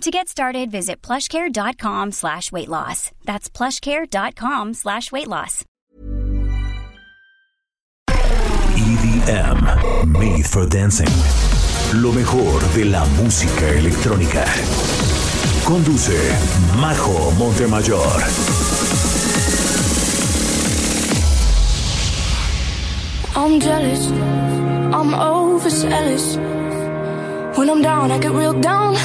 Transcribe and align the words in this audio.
To 0.00 0.10
get 0.10 0.28
started, 0.28 0.70
visit 0.70 1.00
plushcare.com 1.00 2.12
slash 2.12 2.52
weight 2.52 2.68
loss. 2.68 3.10
That's 3.24 3.48
plushcare.com 3.48 4.74
slash 4.74 5.10
weight 5.12 5.28
loss. 5.28 5.64
EDM, 8.10 10.06
Made 10.06 10.44
for 10.46 10.66
Dancing. 10.68 11.08
Lo 12.02 12.12
mejor 12.12 12.60
de 12.74 12.84
la 12.84 13.04
música 13.16 13.68
electrónica. 13.68 14.44
Conduce 15.64 16.18
Majo 16.76 17.30
Montemayor. 17.38 18.04
I'm 23.36 23.58
jealous, 23.60 24.06
I'm 24.92 25.14
overzealous. 25.14 26.36
When 27.56 27.70
I'm 27.70 27.82
down, 27.82 28.10
I 28.10 28.18
get 28.18 28.32
real 28.32 28.52
down. 28.60 28.96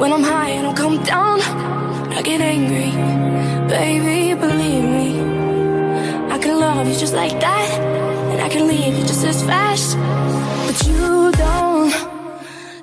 When 0.00 0.14
I'm 0.14 0.22
high, 0.22 0.48
and 0.56 0.66
I 0.66 0.72
come 0.72 1.02
down. 1.02 1.42
I 2.10 2.22
get 2.22 2.40
angry, 2.40 2.90
baby, 3.68 4.32
believe 4.32 4.82
me. 4.82 5.20
I 6.34 6.38
can 6.38 6.58
love 6.58 6.88
you 6.88 6.96
just 6.96 7.12
like 7.12 7.38
that, 7.38 7.68
and 8.32 8.40
I 8.40 8.48
can 8.48 8.66
leave 8.66 8.96
you 8.98 9.04
just 9.04 9.26
as 9.26 9.42
fast. 9.42 9.98
But 10.64 10.86
you 10.88 11.30
don't 11.32 11.92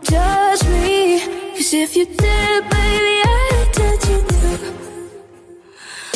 judge 0.03 0.63
me, 0.69 1.19
cause 1.55 1.73
if 1.73 1.95
you 1.97 2.05
did, 2.05 2.69
baby, 2.69 3.15
I'd 3.25 3.67
judge 3.77 4.05
you 4.11 4.19
too. 4.37 4.57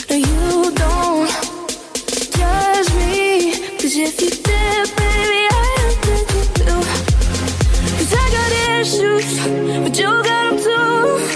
No, 0.07 0.16
you 0.29 0.72
don't 0.83 1.29
judge 2.38 2.89
me, 3.02 3.53
cause 3.81 3.95
if 4.07 4.22
you 4.22 4.29
did, 4.29 4.85
baby, 5.02 5.41
I'd 5.49 5.95
you 6.35 6.44
too. 6.59 6.81
Cause 7.97 8.13
I 8.13 8.25
got 8.38 8.52
issues, 8.77 9.29
but 9.83 9.97
you 9.97 10.05
got. 10.05 10.50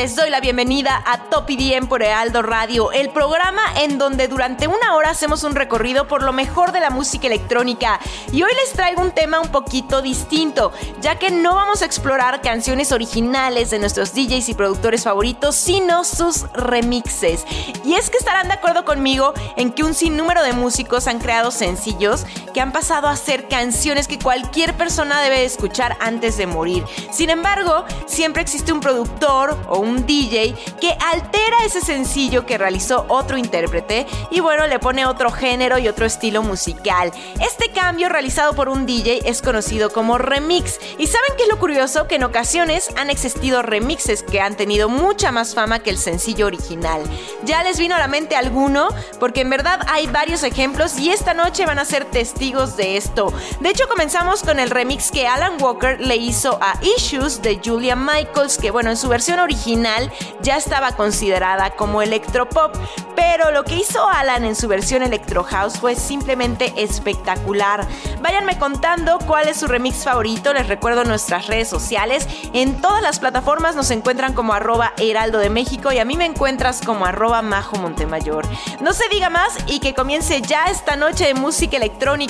les 0.00 0.16
doy 0.16 0.30
la 0.30 0.40
bienvenida 0.40 1.02
a 1.04 1.24
Top 1.24 1.50
IDM 1.50 1.86
por 1.86 2.02
Heraldo 2.02 2.40
Radio, 2.40 2.90
el 2.90 3.10
programa 3.10 3.60
en 3.82 3.98
donde 3.98 4.28
durante 4.28 4.66
una 4.66 4.96
hora 4.96 5.10
hacemos 5.10 5.44
un 5.44 5.54
recorrido 5.54 6.08
por 6.08 6.22
lo 6.22 6.32
mejor 6.32 6.72
de 6.72 6.80
la 6.80 6.88
música 6.88 7.26
electrónica. 7.26 8.00
Y 8.32 8.42
hoy 8.42 8.50
les 8.64 8.72
traigo 8.72 9.02
un 9.02 9.10
tema 9.10 9.40
un 9.40 9.48
poquito 9.48 10.00
distinto, 10.00 10.72
ya 11.02 11.18
que 11.18 11.30
no 11.30 11.54
vamos 11.54 11.82
a 11.82 11.84
explorar 11.84 12.40
canciones 12.40 12.92
originales 12.92 13.68
de 13.68 13.78
nuestros 13.78 14.14
DJs 14.14 14.48
y 14.48 14.54
productores 14.54 15.04
favoritos, 15.04 15.54
sino 15.54 16.02
sus 16.04 16.50
remixes. 16.54 17.44
Y 17.84 17.92
es 17.92 18.08
que 18.08 18.16
estarán 18.16 18.48
de 18.48 18.54
acuerdo 18.54 18.86
conmigo 18.86 19.34
en 19.56 19.70
que 19.70 19.84
un 19.84 19.92
sinnúmero 19.92 20.42
de 20.42 20.54
músicos 20.54 21.08
han 21.08 21.18
creado 21.18 21.50
sencillos 21.50 22.24
que 22.52 22.60
han 22.60 22.72
pasado 22.72 23.08
a 23.08 23.16
ser 23.16 23.48
canciones 23.48 24.08
que 24.08 24.18
cualquier 24.18 24.74
persona 24.74 25.20
debe 25.20 25.44
escuchar 25.44 25.96
antes 26.00 26.36
de 26.36 26.46
morir. 26.46 26.84
Sin 27.10 27.30
embargo, 27.30 27.84
siempre 28.06 28.42
existe 28.42 28.72
un 28.72 28.80
productor 28.80 29.56
o 29.68 29.78
un 29.78 30.06
DJ 30.06 30.54
que 30.80 30.96
altera 31.12 31.64
ese 31.64 31.80
sencillo 31.80 32.46
que 32.46 32.58
realizó 32.58 33.06
otro 33.08 33.36
intérprete 33.36 34.06
y 34.30 34.40
bueno, 34.40 34.66
le 34.66 34.78
pone 34.78 35.06
otro 35.06 35.30
género 35.30 35.78
y 35.78 35.88
otro 35.88 36.06
estilo 36.06 36.42
musical. 36.42 37.12
Este 37.40 37.70
cambio 37.70 38.08
realizado 38.08 38.54
por 38.54 38.68
un 38.68 38.86
DJ 38.86 39.20
es 39.24 39.42
conocido 39.42 39.90
como 39.90 40.18
remix. 40.18 40.78
¿Y 40.98 41.06
saben 41.06 41.36
qué 41.36 41.44
es 41.44 41.48
lo 41.48 41.58
curioso? 41.58 42.08
Que 42.08 42.16
en 42.16 42.24
ocasiones 42.24 42.90
han 42.96 43.10
existido 43.10 43.62
remixes 43.62 44.22
que 44.22 44.40
han 44.40 44.56
tenido 44.56 44.88
mucha 44.88 45.32
más 45.32 45.54
fama 45.54 45.80
que 45.80 45.90
el 45.90 45.98
sencillo 45.98 46.46
original. 46.46 47.02
¿Ya 47.44 47.62
les 47.62 47.78
vino 47.78 47.94
a 47.94 47.98
la 47.98 48.08
mente 48.08 48.36
alguno? 48.36 48.88
Porque 49.18 49.42
en 49.42 49.50
verdad 49.50 49.80
hay 49.88 50.06
varios 50.06 50.42
ejemplos 50.42 50.98
y 50.98 51.10
esta 51.10 51.34
noche 51.34 51.66
van 51.66 51.78
a 51.78 51.84
ser 51.84 52.04
testigos 52.04 52.39
de 52.40 52.96
esto. 52.96 53.34
De 53.60 53.68
hecho, 53.68 53.86
comenzamos 53.86 54.42
con 54.42 54.58
el 54.60 54.70
remix 54.70 55.10
que 55.10 55.28
Alan 55.28 55.60
Walker 55.60 56.00
le 56.00 56.16
hizo 56.16 56.58
a 56.62 56.72
Issues 56.96 57.42
de 57.42 57.60
Julia 57.62 57.94
Michaels, 57.96 58.56
que 58.56 58.70
bueno, 58.70 58.88
en 58.88 58.96
su 58.96 59.08
versión 59.08 59.40
original 59.40 60.10
ya 60.40 60.56
estaba 60.56 60.92
considerada 60.92 61.68
como 61.76 62.00
electropop, 62.00 62.74
pero 63.14 63.50
lo 63.50 63.62
que 63.64 63.76
hizo 63.76 64.08
Alan 64.08 64.46
en 64.46 64.56
su 64.56 64.68
versión 64.68 65.02
electro 65.02 65.44
house 65.44 65.78
fue 65.78 65.94
simplemente 65.94 66.72
espectacular. 66.78 67.86
Váyanme 68.22 68.58
contando 68.58 69.18
cuál 69.26 69.46
es 69.46 69.58
su 69.58 69.66
remix 69.66 70.02
favorito, 70.04 70.54
les 70.54 70.66
recuerdo 70.66 71.04
nuestras 71.04 71.46
redes 71.46 71.68
sociales, 71.68 72.26
en 72.54 72.80
todas 72.80 73.02
las 73.02 73.18
plataformas 73.18 73.76
nos 73.76 73.90
encuentran 73.90 74.32
como 74.32 74.54
arroba 74.54 74.94
heraldo 74.96 75.40
de 75.40 75.50
México 75.50 75.92
y 75.92 75.98
a 75.98 76.06
mí 76.06 76.16
me 76.16 76.24
encuentras 76.24 76.80
como 76.80 77.04
arroba 77.04 77.42
majo 77.42 77.76
montemayor. 77.76 78.46
No 78.80 78.94
se 78.94 79.06
diga 79.10 79.28
más 79.28 79.58
y 79.66 79.80
que 79.80 79.92
comience 79.92 80.40
ya 80.40 80.64
esta 80.70 80.96
noche 80.96 81.26
de 81.26 81.34
música 81.34 81.76
electrónica. 81.76 82.29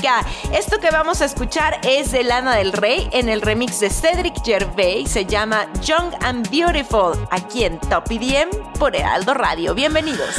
Esto 0.52 0.78
que 0.78 0.90
vamos 0.90 1.20
a 1.20 1.26
escuchar 1.26 1.78
es 1.82 2.10
de 2.10 2.24
Lana 2.24 2.56
del 2.56 2.72
Rey 2.72 3.08
en 3.12 3.28
el 3.28 3.42
remix 3.42 3.80
de 3.80 3.90
Cedric 3.90 4.42
Gervais, 4.42 5.10
se 5.10 5.26
llama 5.26 5.68
Young 5.82 6.14
and 6.22 6.48
Beautiful, 6.50 7.12
aquí 7.30 7.64
en 7.64 7.78
Top 7.80 8.04
EDM 8.10 8.48
por 8.78 8.96
Heraldo 8.96 9.34
Radio. 9.34 9.74
Bienvenidos. 9.74 10.36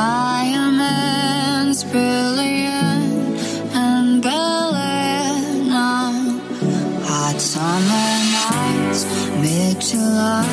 diamonds 0.00 1.80
brilliant 1.92 3.36
and 3.84 4.22
Belena. 4.24 5.88
Hot 7.10 7.38
summer 7.52 8.10
nights, 8.38 9.00
mid 9.42 9.76
July, 9.90 10.46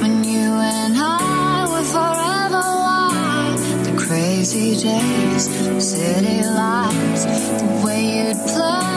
when 0.00 0.16
you 0.32 0.50
and 0.78 0.94
I 0.96 1.66
were 1.72 1.88
forever 1.96 2.64
wild. 2.84 3.58
The 3.86 3.94
crazy 4.04 4.70
days, 4.88 5.44
city 5.92 6.38
lights, 6.60 7.22
the 7.60 7.68
way 7.84 8.02
you'd 8.18 8.40
play. 8.52 8.95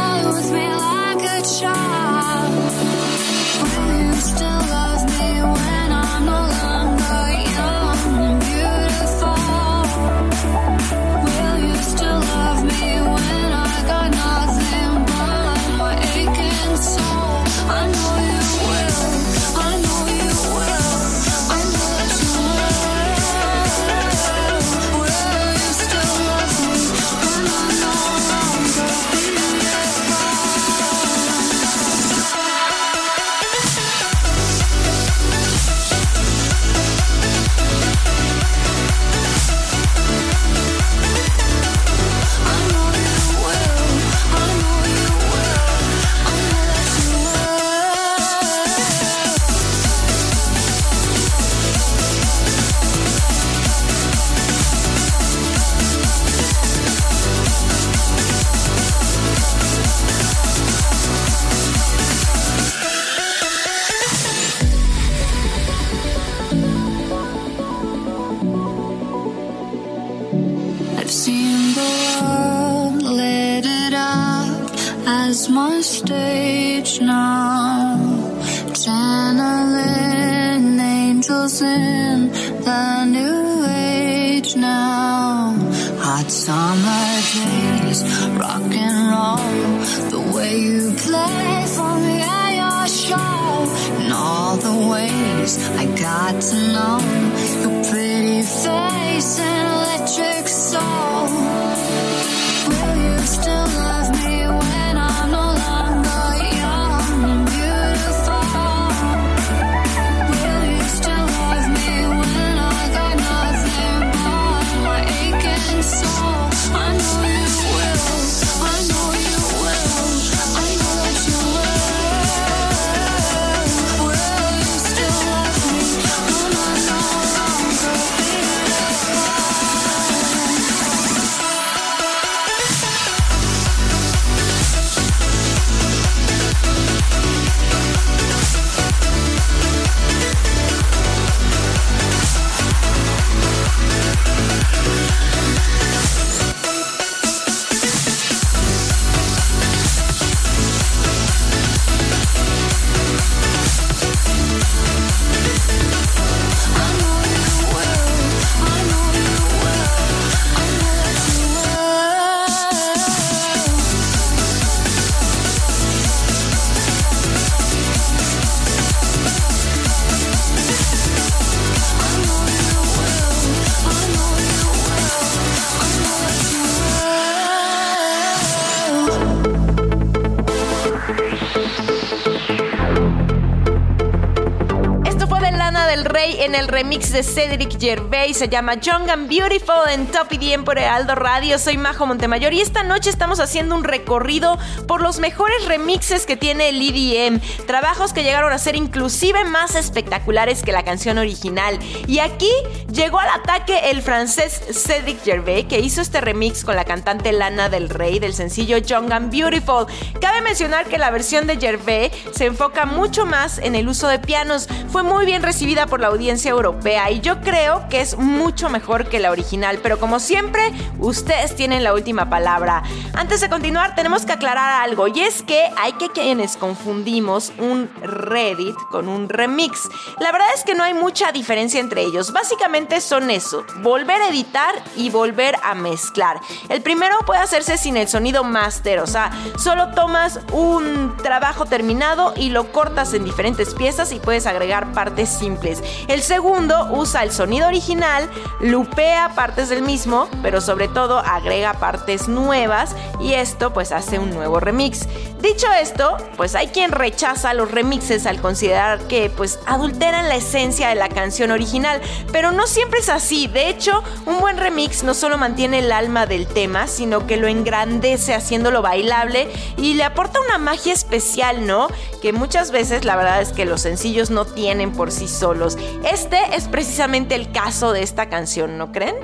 Remix 186.79 187.11
de 187.11 187.23
Cedric 187.23 187.77
Gervais. 187.77 188.37
Se 188.37 188.47
llama 188.47 188.75
Young 188.75 189.09
and 189.09 189.27
Beautiful 189.27 189.89
en 189.91 190.07
Top 190.07 190.31
EDM 190.31 190.63
por 190.63 190.77
Heraldo 190.77 191.13
Radio. 191.13 191.59
Soy 191.59 191.75
Majo 191.75 192.05
Montemayor 192.05 192.53
y 192.53 192.61
esta 192.61 192.83
noche 192.83 193.09
estamos 193.09 193.41
haciendo 193.41 193.75
un 193.75 193.83
recorrido 193.83 194.57
por 194.87 195.01
los 195.01 195.19
mejores 195.19 195.65
remixes 195.65 196.25
que 196.25 196.37
tiene 196.37 196.69
el 196.69 196.81
EDM. 196.81 197.41
Trabajos 197.67 198.13
que 198.13 198.23
llegaron 198.23 198.53
a 198.53 198.57
ser 198.57 198.77
inclusive 198.77 199.43
más 199.43 199.75
espectaculares 199.75 200.63
que 200.63 200.71
la 200.71 200.83
canción 200.83 201.17
original. 201.17 201.77
Y 202.07 202.19
aquí 202.19 202.51
llegó 202.89 203.19
al 203.19 203.27
ataque 203.27 203.91
el 203.91 204.01
francés 204.01 204.61
Cedric 204.71 205.21
Gervais 205.21 205.65
que 205.65 205.81
hizo 205.81 205.99
este 205.99 206.21
remix 206.21 206.63
con 206.63 206.77
la 206.77 206.85
cantante 206.85 207.33
Lana 207.33 207.67
del 207.67 207.89
Rey 207.89 208.19
del 208.19 208.33
sencillo 208.33 208.77
Young 208.77 209.11
and 209.11 209.31
Beautiful. 209.33 209.85
Cabe 210.21 210.39
mencionar 210.39 210.85
que 210.85 210.97
la 210.97 211.11
versión 211.11 211.45
de 211.45 211.57
Gervais 211.57 212.13
se 212.31 212.45
enfoca 212.45 212.85
mucho 212.85 213.25
más 213.25 213.57
en 213.57 213.75
el 213.75 213.89
uso 213.89 214.07
de 214.07 214.19
pianos. 214.19 214.69
Fue 214.89 215.03
muy 215.03 215.25
bien 215.25 215.43
recibida 215.43 215.85
por 215.85 215.99
la 215.99 216.07
audiencia 216.07 216.51
europea 216.51 216.68
y 217.11 217.19
yo 217.21 217.41
creo 217.41 217.87
que 217.89 218.01
es 218.01 218.17
mucho 218.17 218.69
mejor 218.69 219.09
que 219.09 219.19
la 219.19 219.31
original, 219.31 219.79
pero 219.81 219.99
como 219.99 220.19
siempre, 220.19 220.71
ustedes 220.99 221.55
tienen 221.55 221.83
la 221.83 221.93
última 221.93 222.29
palabra. 222.29 222.83
Antes 223.13 223.41
de 223.41 223.49
continuar, 223.49 223.95
tenemos 223.95 224.25
que 224.25 224.33
aclarar 224.33 224.81
algo 224.81 225.07
y 225.07 225.21
es 225.21 225.41
que 225.43 225.69
hay 225.77 225.93
que 225.93 226.09
quienes 226.09 226.57
confundimos 226.57 227.51
un 227.57 227.89
Reddit 228.01 228.75
con 228.91 229.07
un 229.07 229.29
remix. 229.29 229.89
La 230.19 230.31
verdad 230.31 230.47
es 230.55 230.63
que 230.63 230.75
no 230.75 230.83
hay 230.83 230.93
mucha 230.93 231.31
diferencia 231.31 231.79
entre 231.79 232.01
ellos. 232.01 232.31
Básicamente 232.33 233.01
son 233.01 233.29
eso, 233.29 233.65
volver 233.81 234.21
a 234.21 234.29
editar 234.29 234.75
y 234.95 235.09
volver 235.09 235.55
a 235.63 235.75
mezclar. 235.75 236.39
El 236.69 236.81
primero 236.81 237.17
puede 237.25 237.41
hacerse 237.41 237.77
sin 237.77 237.97
el 237.97 238.07
sonido 238.07 238.43
master, 238.43 238.99
o 238.99 239.07
sea, 239.07 239.31
solo 239.57 239.89
tomas 239.93 240.39
un 240.51 241.15
trabajo 241.23 241.65
terminado 241.65 242.33
y 242.35 242.49
lo 242.49 242.71
cortas 242.71 243.13
en 243.13 243.23
diferentes 243.23 243.73
piezas 243.73 244.11
y 244.11 244.19
puedes 244.19 244.45
agregar 244.45 244.91
partes 244.93 245.29
simples. 245.29 245.81
El 246.07 246.21
segundo 246.21 246.58
usa 246.91 247.23
el 247.23 247.31
sonido 247.31 247.67
original, 247.67 248.29
lupea 248.59 249.33
partes 249.35 249.69
del 249.69 249.81
mismo, 249.81 250.27
pero 250.41 250.59
sobre 250.59 250.87
todo 250.87 251.19
agrega 251.19 251.73
partes 251.73 252.27
nuevas 252.27 252.95
y 253.19 253.33
esto 253.33 253.71
pues 253.71 253.91
hace 253.91 254.19
un 254.19 254.31
nuevo 254.31 254.59
remix. 254.59 255.07
Dicho 255.41 255.67
esto, 255.71 256.17
pues 256.35 256.53
hay 256.55 256.67
quien 256.67 256.91
rechaza 256.91 257.53
los 257.53 257.71
remixes 257.71 258.25
al 258.25 258.41
considerar 258.41 258.99
que 259.07 259.29
pues 259.29 259.59
adulteran 259.65 260.27
la 260.27 260.35
esencia 260.35 260.89
de 260.89 260.95
la 260.95 261.07
canción 261.07 261.51
original, 261.51 262.01
pero 262.33 262.51
no 262.51 262.67
siempre 262.67 262.99
es 262.99 263.07
así. 263.07 263.47
De 263.47 263.69
hecho, 263.69 264.03
un 264.25 264.39
buen 264.39 264.57
remix 264.57 265.03
no 265.03 265.13
solo 265.13 265.37
mantiene 265.37 265.79
el 265.79 265.93
alma 265.93 266.25
del 266.25 266.45
tema, 266.45 266.87
sino 266.87 267.25
que 267.25 267.37
lo 267.37 267.47
engrandece 267.47 268.33
haciéndolo 268.33 268.81
bailable 268.81 269.49
y 269.77 269.93
le 269.93 270.03
aporta 270.03 270.41
una 270.41 270.57
magia 270.57 270.91
especial, 270.91 271.65
¿no? 271.65 271.87
Que 272.21 272.33
muchas 272.33 272.71
veces 272.71 273.05
la 273.05 273.15
verdad 273.15 273.41
es 273.41 273.53
que 273.53 273.63
los 273.63 273.81
sencillos 273.81 274.29
no 274.29 274.43
tienen 274.43 274.91
por 274.91 275.09
sí 275.09 275.29
solos. 275.29 275.77
Este 276.03 276.48
es 276.53 276.67
precisamente 276.67 277.35
el 277.35 277.51
caso 277.51 277.93
de 277.93 278.03
esta 278.03 278.29
canción, 278.29 278.77
¿no 278.77 278.91
creen? 278.91 279.15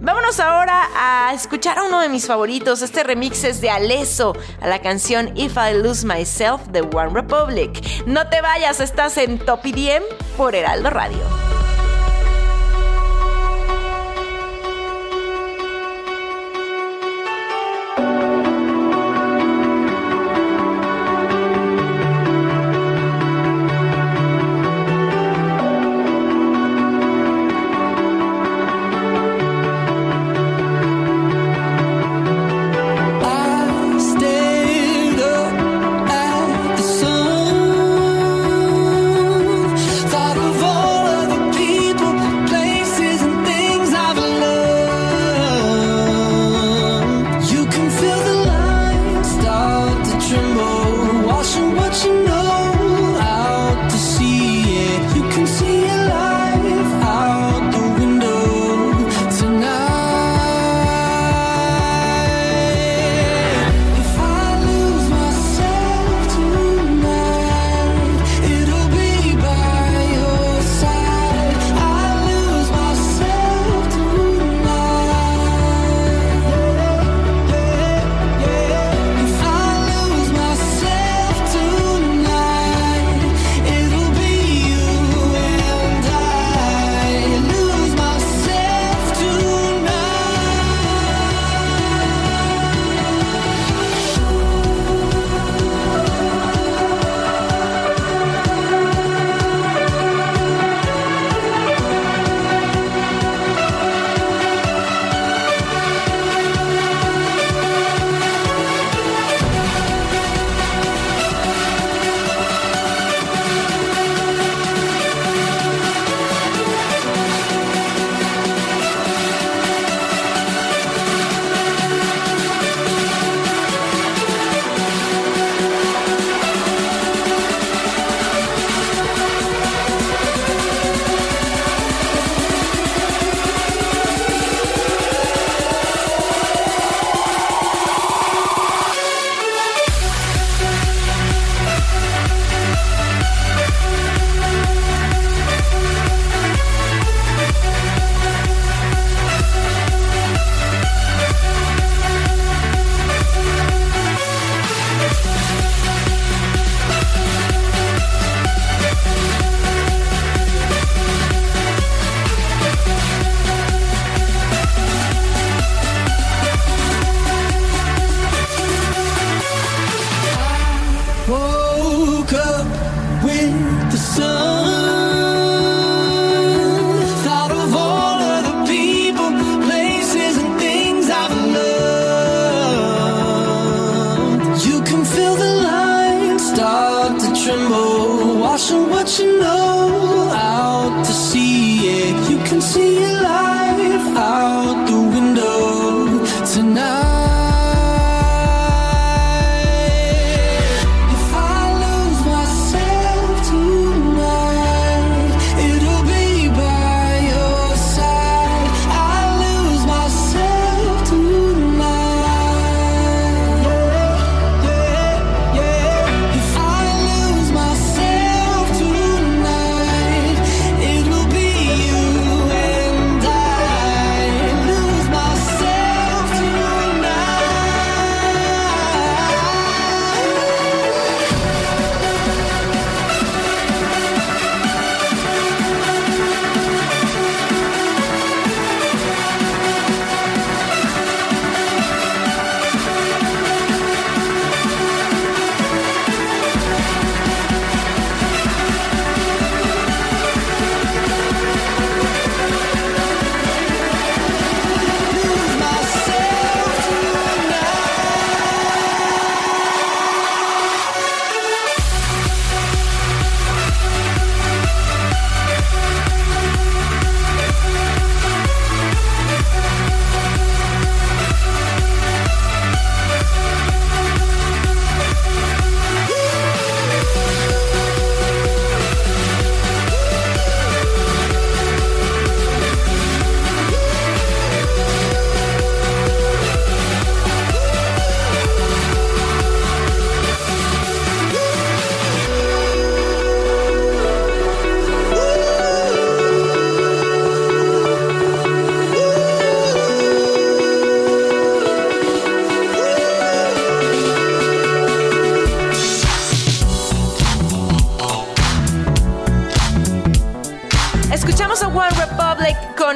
Vámonos 0.00 0.40
ahora 0.40 0.88
a 0.96 1.32
escuchar 1.34 1.78
a 1.78 1.84
uno 1.84 2.00
de 2.00 2.08
mis 2.08 2.26
favoritos. 2.26 2.82
Este 2.82 3.02
remix 3.02 3.44
es 3.44 3.60
de 3.60 3.70
Alesso 3.70 4.34
a 4.60 4.68
la 4.68 4.80
canción 4.80 5.32
If 5.36 5.56
I 5.56 5.74
Lose 5.74 6.06
Myself 6.06 6.62
de 6.68 6.82
One 6.82 7.10
Republic. 7.12 8.04
No 8.06 8.28
te 8.28 8.40
vayas, 8.40 8.80
estás 8.80 9.16
en 9.18 9.38
Top 9.38 9.64
IDM 9.64 10.02
por 10.36 10.54
Heraldo 10.54 10.90
Radio. 10.90 11.53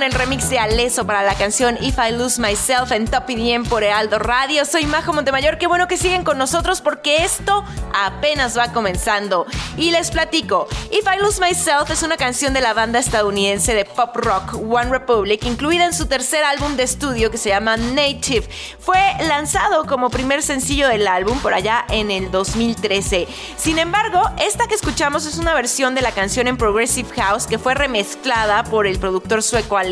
El 0.02 0.12
remix 0.12 0.48
de 0.48 0.58
Aleso 0.58 1.06
para 1.06 1.22
la 1.22 1.34
canción 1.34 1.76
If 1.80 1.98
I 1.98 2.12
Lose 2.12 2.40
Myself 2.40 2.92
en 2.92 3.06
Top 3.06 3.28
IDM 3.28 3.64
por 3.64 3.82
Ealdo 3.82 4.18
Radio. 4.18 4.64
Soy 4.64 4.86
Majo 4.86 5.12
Montemayor. 5.12 5.58
Qué 5.58 5.66
bueno 5.66 5.86
que 5.86 5.96
siguen 5.96 6.24
con 6.24 6.38
nosotros 6.38 6.80
porque 6.80 7.24
esto 7.24 7.64
apenas 7.94 8.56
va 8.56 8.72
comenzando. 8.72 9.46
Y 9.76 9.90
les 9.90 10.10
platico: 10.10 10.68
If 10.90 11.04
I 11.06 11.20
Lose 11.20 11.40
Myself 11.40 11.90
es 11.90 12.02
una 12.02 12.16
canción 12.16 12.54
de 12.54 12.60
la 12.60 12.74
banda 12.74 12.98
estadounidense 12.98 13.74
de 13.74 13.84
pop 13.84 14.16
rock 14.16 14.54
One 14.54 14.90
Republic, 14.90 15.44
incluida 15.44 15.84
en 15.84 15.92
su 15.92 16.06
tercer 16.06 16.44
álbum 16.44 16.76
de 16.76 16.84
estudio 16.84 17.30
que 17.30 17.38
se 17.38 17.50
llama 17.50 17.76
Native. 17.76 18.48
Fue 18.78 18.98
lanzado 19.26 19.86
como 19.86 20.10
primer 20.10 20.42
sencillo 20.42 20.88
del 20.88 21.06
álbum 21.06 21.38
por 21.40 21.54
allá 21.54 21.84
en 21.90 22.10
el 22.10 22.30
2013. 22.30 23.28
Sin 23.56 23.78
embargo, 23.78 24.22
esta 24.38 24.66
que 24.66 24.74
escuchamos 24.74 25.26
es 25.26 25.38
una 25.38 25.54
versión 25.54 25.94
de 25.94 26.02
la 26.02 26.12
canción 26.12 26.48
en 26.48 26.56
Progressive 26.56 27.08
House 27.16 27.46
que 27.46 27.58
fue 27.58 27.74
remezclada 27.74 27.98
mezclada 27.98 28.62
por 28.64 28.86
el 28.86 28.98
productor 28.98 29.42
sueco 29.42 29.76
Aleso 29.76 29.87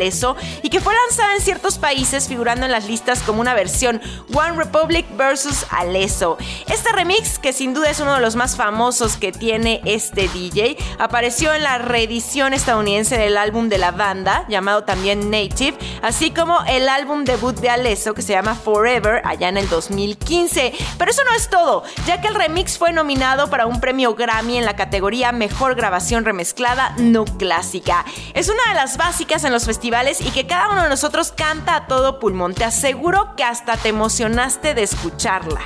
y 0.61 0.69
que 0.69 0.79
fue 0.79 0.93
lanzada 1.07 1.35
en 1.35 1.41
ciertos 1.41 1.77
países 1.77 2.27
figurando 2.27 2.65
en 2.65 2.71
las 2.71 2.87
listas 2.87 3.21
como 3.21 3.41
una 3.41 3.53
versión 3.53 4.01
One 4.33 4.55
Republic 4.55 5.05
versus 5.17 5.65
Aleso. 5.69 6.37
Este 6.67 6.91
remix, 6.91 7.39
que 7.39 7.53
sin 7.53 7.73
duda 7.73 7.89
es 7.89 7.99
uno 7.99 8.15
de 8.15 8.21
los 8.21 8.35
más 8.35 8.55
famosos 8.55 9.17
que 9.17 9.31
tiene 9.31 9.81
este 9.85 10.27
DJ, 10.27 10.77
apareció 10.99 11.53
en 11.53 11.63
la 11.63 11.77
reedición 11.77 12.53
estadounidense 12.53 13.17
del 13.17 13.37
álbum 13.37 13.69
de 13.69 13.77
la 13.77 13.91
banda, 13.91 14.45
llamado 14.49 14.83
también 14.83 15.31
Native, 15.31 15.77
así 16.01 16.31
como 16.31 16.59
el 16.67 16.89
álbum 16.89 17.23
debut 17.23 17.55
de 17.59 17.69
Aleso 17.69 18.13
que 18.13 18.21
se 18.21 18.33
llama 18.33 18.55
Forever, 18.55 19.21
allá 19.25 19.49
en 19.49 19.57
el 19.57 19.69
2015. 19.69 20.73
Pero 20.97 21.11
eso 21.11 21.23
no 21.23 21.35
es 21.35 21.49
todo, 21.49 21.83
ya 22.05 22.21
que 22.21 22.27
el 22.27 22.35
remix 22.35 22.77
fue 22.77 22.91
nominado 22.91 23.49
para 23.49 23.65
un 23.65 23.81
premio 23.81 24.15
Grammy 24.15 24.57
en 24.57 24.65
la 24.65 24.75
categoría 24.75 25.31
Mejor 25.31 25.75
Grabación 25.75 26.25
Remezclada 26.25 26.93
No 26.97 27.25
Clásica. 27.25 28.05
Es 28.33 28.49
una 28.49 28.63
de 28.69 28.75
las 28.75 28.97
básicas 28.97 29.43
en 29.43 29.51
los 29.51 29.65
festivales 29.65 29.76
y 29.83 30.31
que 30.31 30.47
cada 30.47 30.69
uno 30.69 30.83
de 30.83 30.89
nosotros 30.89 31.31
canta 31.31 31.75
a 31.75 31.87
todo 31.87 32.19
pulmón. 32.19 32.53
Te 32.53 32.63
aseguro 32.63 33.35
que 33.35 33.43
hasta 33.43 33.77
te 33.77 33.89
emocionaste 33.89 34.73
de 34.73 34.83
escucharla. 34.83 35.61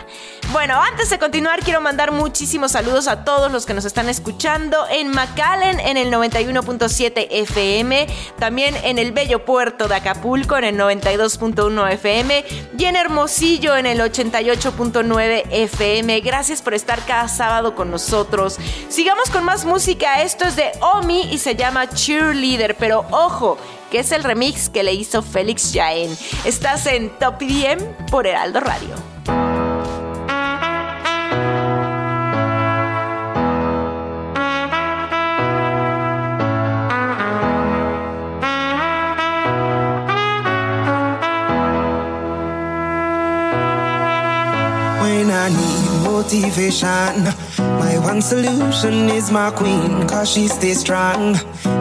Bueno, 0.52 0.82
antes 0.82 1.10
de 1.10 1.18
continuar, 1.18 1.62
quiero 1.62 1.80
mandar 1.80 2.12
muchísimos 2.12 2.74
saludos 2.74 3.08
a 3.08 3.24
todos 3.24 3.52
los 3.52 3.66
que 3.66 3.74
nos 3.74 3.86
están 3.86 4.10
escuchando 4.10 4.86
en 4.90 5.08
McAllen 5.08 5.80
en 5.80 5.96
el 5.96 6.12
91.7 6.12 7.28
FM, 7.30 8.08
también 8.38 8.76
en 8.84 9.00
el 9.00 9.14
bello 9.14 9.46
puerto 9.46 9.88
de 9.88 9.96
Acapulco 9.96 10.58
en 10.58 10.66
el 10.66 10.78
92.1 10.78 11.92
FM 11.94 12.46
y 12.78 12.86
en 12.86 12.96
Hermosillo 12.98 13.78
en 13.78 13.86
el 13.86 14.02
88.9 14.02 15.44
FM. 15.50 16.20
Gracias 16.20 16.62
por 16.62 16.74
estar 16.74 17.06
cada 17.06 17.30
sábado 17.30 17.76
con 17.76 17.90
nosotros. 17.90 18.58
Sigamos 18.90 19.30
con 19.30 19.46
más 19.46 19.64
música. 19.64 20.22
Esto 20.22 20.46
es 20.46 20.58
de 20.58 20.72
Omi 20.82 21.30
y 21.32 21.38
se 21.38 21.56
llama 21.56 21.88
Cheerleader, 21.88 22.76
pero 22.76 23.06
ojo, 23.12 23.58
que 23.92 24.00
es 24.00 24.12
el 24.14 24.24
remix 24.24 24.70
que 24.70 24.84
le 24.84 24.94
hizo 24.94 25.22
Félix 25.22 25.72
Jaén. 25.74 26.18
Estás 26.46 26.88
en 26.88 27.10
Top 27.20 27.38
10 27.38 27.84
por 28.10 28.26
Heraldo 28.26 28.62
Radio. 28.62 28.96
motivation. 46.22 47.24
My 47.80 47.98
one 47.98 48.22
solution 48.22 49.10
is 49.10 49.32
my 49.32 49.52
queen, 49.52 50.08
cause 50.08 50.32
she 50.32 50.48
stays 50.48 50.80
strong. 50.80 51.36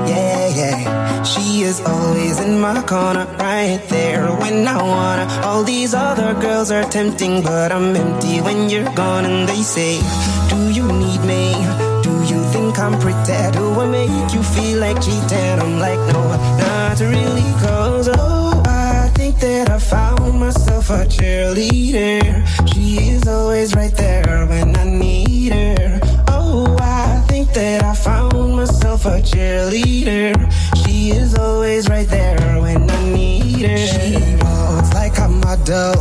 Yeah, 0.06 0.48
yeah. 0.60 1.22
She 1.22 1.62
is 1.62 1.80
always 1.80 2.40
in 2.40 2.60
my 2.60 2.82
corner, 2.82 3.26
right 3.38 3.80
there 3.88 4.26
when 4.42 4.66
I 4.66 4.82
wanna. 4.82 5.26
All 5.44 5.62
these 5.62 5.94
other 5.94 6.34
girls 6.40 6.70
are 6.70 6.84
tempting, 6.84 7.42
but 7.42 7.72
I'm 7.72 7.94
empty 7.94 8.40
when 8.40 8.68
you're 8.70 8.92
gone. 8.94 9.24
And 9.24 9.48
they 9.48 9.62
say, 9.62 10.00
Do 10.48 10.70
you 10.70 10.86
need 10.86 11.20
me? 11.24 11.52
Do 12.02 12.12
you 12.30 12.42
think 12.52 12.78
I'm 12.78 12.98
pretty? 12.98 13.40
Do 13.56 13.64
I 13.80 13.86
make 13.86 14.32
you 14.34 14.42
feel 14.42 14.78
like 14.80 15.00
cheating? 15.02 15.58
I'm 15.64 15.78
like, 15.78 16.00
No, 16.12 16.22
not 16.58 17.00
really, 17.00 17.50
cause 17.64 18.08
oh, 18.12 18.62
I 18.66 19.08
think 19.14 19.38
that 19.40 19.70
I 19.70 19.78
found 19.78 20.40
myself 20.40 20.90
a 20.90 21.04
cheerleader. 21.06 22.46
She 22.72 23.10
is 23.10 23.26
always 23.28 23.74
right 23.74 23.94
there 23.94 24.46
when 24.46 24.76
I 24.76 24.84
need 24.84 25.52
her. 25.52 26.00
Oh, 26.28 26.76
I 26.80 27.22
think 27.28 27.52
that 27.52 27.82
I 27.82 27.94
found 27.94 28.29
myself 28.90 29.06
a 29.06 29.22
cheerleader. 29.22 30.34
She 30.82 31.10
is 31.10 31.36
always 31.36 31.88
right 31.88 32.08
there 32.08 32.60
when 32.60 32.90
I 32.90 33.04
need 33.10 33.66
her. 33.66 33.76
She 33.76 34.16
walks 34.42 34.92
like 34.94 35.16
a 35.18 35.28
model. 35.28 35.94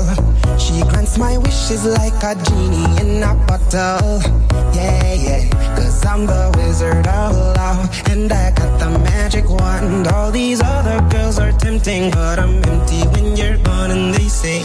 She 0.58 0.82
grants 0.90 1.18
my 1.18 1.38
wishes 1.38 1.86
like 1.86 2.18
a 2.24 2.34
genie 2.44 3.02
in 3.02 3.24
a 3.24 3.36
bottle. 3.48 4.22
Yeah, 4.74 5.14
yeah. 5.14 5.76
Cause 5.76 6.04
I'm 6.06 6.26
the 6.26 6.52
wizard 6.58 7.08
of 7.08 7.36
love. 7.58 8.10
And 8.10 8.32
I 8.32 8.52
got 8.52 8.80
the 8.80 8.90
magic 8.90 9.50
wand. 9.50 10.08
All 10.08 10.32
these 10.32 10.62
other 10.62 11.00
girls 11.10 11.38
are 11.38 11.52
tempting, 11.52 12.12
but 12.12 12.40
I'm 12.40 12.64
empty 12.64 13.02
when 13.14 13.36
you're 13.36 13.58
gone. 13.58 13.92
And 13.92 14.14
they 14.14 14.28
say, 14.28 14.62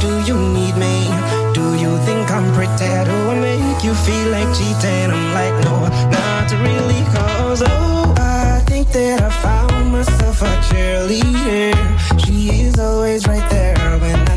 Do 0.00 0.10
you 0.26 0.36
need 0.38 0.76
me? 0.76 1.43
Do 1.64 1.74
you 1.76 1.96
think 2.04 2.30
I'm 2.30 2.52
pretty? 2.52 2.92
Do 3.08 3.16
I 3.32 3.36
make 3.40 3.82
you 3.82 3.94
feel 3.94 4.28
like 4.28 4.50
cheating? 4.54 5.08
I'm 5.10 5.26
like, 5.32 5.56
no, 5.64 5.88
not 6.10 6.52
really. 6.60 7.02
Cause 7.14 7.62
oh, 7.64 8.14
I 8.18 8.62
think 8.66 8.88
that 8.88 9.22
I 9.22 9.30
found 9.30 9.90
myself 9.90 10.42
a 10.42 10.52
cheerleader. 10.68 11.72
She 12.20 12.50
is 12.66 12.78
always 12.78 13.26
right 13.26 13.48
there 13.50 13.98
when 13.98 14.18
I 14.28 14.33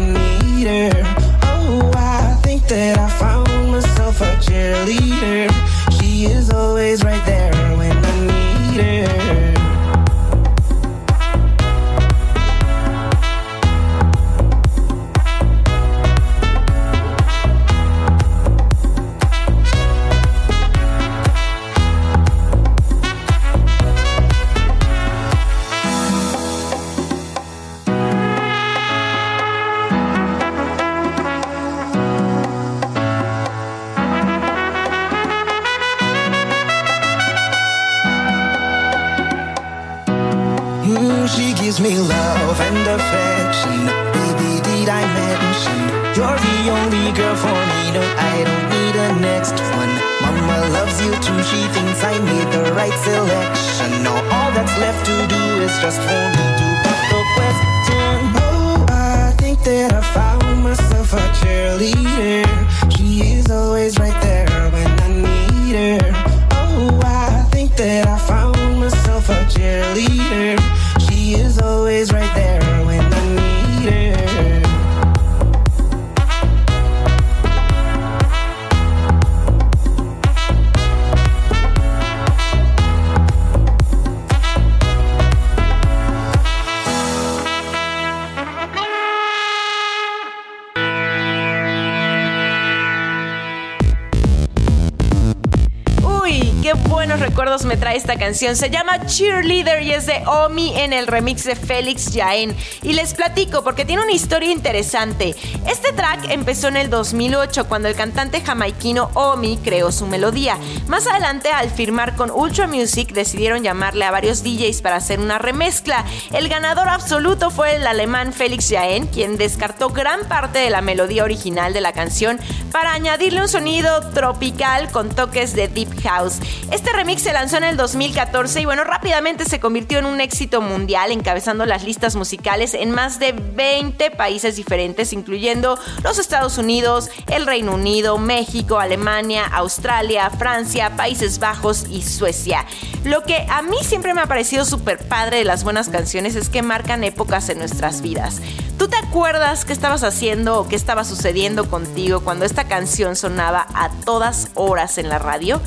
recuerdos 97.20 97.66
me 97.66 97.78
trae 97.78 97.96
esta 97.96 98.18
canción. 98.18 98.56
Se 98.56 98.70
llama 98.70 99.06
Cheerleader 99.06 99.82
y 99.84 99.92
es 99.92 100.06
de 100.06 100.24
Omi 100.26 100.78
en 100.78 100.92
el 100.92 101.08
remix 101.08 101.46
de 101.46 101.56
Félix 101.56 102.12
Jaén. 102.14 102.56
Y 102.82 102.94
les 102.94 103.14
platico 103.14 103.64
porque 103.64 103.86
tiene 103.86 104.04
una 104.04 104.12
historia 104.12 104.52
interesante. 104.52 105.36
Este 105.66 105.94
track 105.94 106.30
empezó 106.30 106.68
en 106.68 106.78
el 106.78 106.90
2008 106.90 107.68
cuando 107.68 107.88
el 107.88 107.96
cantante 107.96 108.42
jamaiquino 108.42 109.10
Omi 109.14 109.58
creó 109.58 109.92
su 109.92 110.08
melodía. 110.08 110.58
Más 110.88 111.08
adelante, 111.08 111.52
al 111.52 111.70
firmar 111.70 112.16
con 112.16 112.32
Ultra 112.32 112.68
Music, 112.68 113.14
decidieron 113.14 113.64
llamarle 113.64 114.06
a 114.06 114.12
varios 114.12 114.44
DJs 114.44 114.82
para 114.82 114.98
hacer 114.98 115.20
una 115.20 115.38
remezcla. 115.38 116.06
El 116.32 116.50
ganador 116.50 116.90
absoluto 116.90 117.52
fue 117.52 117.76
el 117.76 117.88
alemán 117.88 118.34
Félix 118.34 118.70
Jaén, 118.70 119.08
quien 119.08 119.38
descartó 119.38 119.90
gran 119.90 120.28
parte 120.28 120.60
de 120.60 120.70
la 120.70 120.82
melodía 120.82 121.24
original 121.24 121.74
de 121.74 121.82
la 121.82 121.94
canción 121.94 122.40
para 122.72 122.94
añadirle 122.94 123.42
un 123.42 123.48
sonido 123.48 124.12
tropical 124.12 124.92
con 124.92 125.10
toques 125.10 125.54
de 125.54 125.68
deep 125.68 126.02
house. 126.02 126.40
Este 126.72 126.92
remix 126.92 127.22
se 127.22 127.34
lanzó 127.34 127.58
en 127.58 127.64
el 127.64 127.78
2014 127.78 128.62
y 128.62 128.66
bueno, 128.66 128.84
rápidamente 128.84 129.46
se 129.46 129.60
convirtió 129.60 130.00
en 130.00 130.06
un 130.06 130.20
éxito 130.20 130.62
mundial, 130.62 131.12
encabezando 131.12 131.66
las 131.66 131.84
listas 131.84 132.16
musicales 132.16 132.74
en 132.74 132.92
más 132.92 133.20
de 133.20 133.32
20 133.32 134.12
países 134.12 134.56
diferentes, 134.58 135.14
incluyendo 135.14 135.80
los 136.04 136.20
Estados 136.20 136.58
Unidos, 136.58 137.10
el 137.28 137.46
Reino 137.46 137.74
Unido, 137.74 138.18
México, 138.18 138.80
Alemania, 138.80 139.46
Australia, 139.46 140.30
Francia, 140.30 140.96
Países 140.98 141.40
Bajos 141.40 141.86
y 141.90 142.02
Suecia. 142.02 142.66
Lo 143.04 143.24
que 143.24 143.46
a 143.50 143.62
mí 143.62 143.78
siempre 143.82 144.14
me 144.14 144.22
ha 144.22 144.26
parecido 144.26 144.66
súper 144.66 144.98
padre 145.08 145.38
de 145.38 145.46
las 145.46 145.64
buenas 145.64 145.90
canciones 145.90 146.36
es 146.36 146.50
que 146.50 146.62
marcan 146.62 147.04
épocas 147.04 147.50
en 147.50 147.60
nuestras 147.60 148.02
vidas. 148.02 148.42
¿Tú 148.78 148.88
te 148.88 148.98
acuerdas 148.98 149.66
qué 149.66 149.74
estabas 149.74 150.04
haciendo 150.04 150.60
o 150.60 150.68
qué 150.68 150.76
estaba 150.76 151.04
sucediendo 151.04 151.68
contigo 151.68 152.20
cuando 152.20 152.46
esta 152.46 152.68
canción 152.68 153.16
sonaba 153.16 153.66
a 153.74 153.90
todas 154.06 154.50
horas 154.54 155.00
en 155.00 155.10
la 155.10 155.18
radio? 155.18 155.62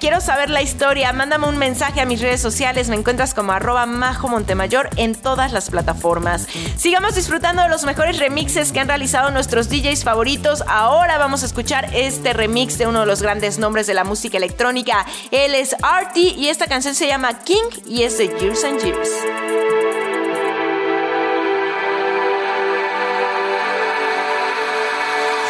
Quiero 0.00 0.22
saber 0.22 0.48
la 0.48 0.62
historia. 0.62 1.12
Mándame 1.12 1.48
un 1.48 1.58
mensaje 1.58 2.00
a 2.00 2.06
mis 2.06 2.22
redes 2.22 2.40
sociales. 2.40 2.88
Me 2.88 2.96
encuentras 2.96 3.34
como 3.34 3.52
arroba 3.52 3.84
Majo 3.84 4.26
Montemayor 4.26 4.88
en 4.96 5.14
todas 5.14 5.52
las 5.52 5.68
plataformas. 5.68 6.46
Sigamos 6.78 7.14
disfrutando 7.14 7.62
de 7.62 7.68
los 7.68 7.84
mejores 7.84 8.18
remixes 8.18 8.72
que 8.72 8.80
han 8.80 8.88
realizado 8.88 9.30
nuestros 9.30 9.68
DJs 9.68 10.02
favoritos. 10.02 10.64
Ahora 10.66 11.18
vamos 11.18 11.42
a 11.42 11.46
escuchar 11.46 11.90
este 11.92 12.32
remix 12.32 12.78
de 12.78 12.86
uno 12.86 13.00
de 13.00 13.06
los 13.06 13.20
grandes 13.20 13.58
nombres 13.58 13.86
de 13.86 13.92
la 13.92 14.04
música 14.04 14.38
electrónica. 14.38 15.04
Él 15.30 15.54
es 15.54 15.76
Artie 15.82 16.32
y 16.32 16.48
esta 16.48 16.66
canción 16.66 16.94
se 16.94 17.06
llama 17.06 17.40
King 17.40 17.68
y 17.86 18.04
es 18.04 18.16
de 18.16 18.28
Years 18.28 18.64
and 18.64 18.82
Years. 18.82 19.10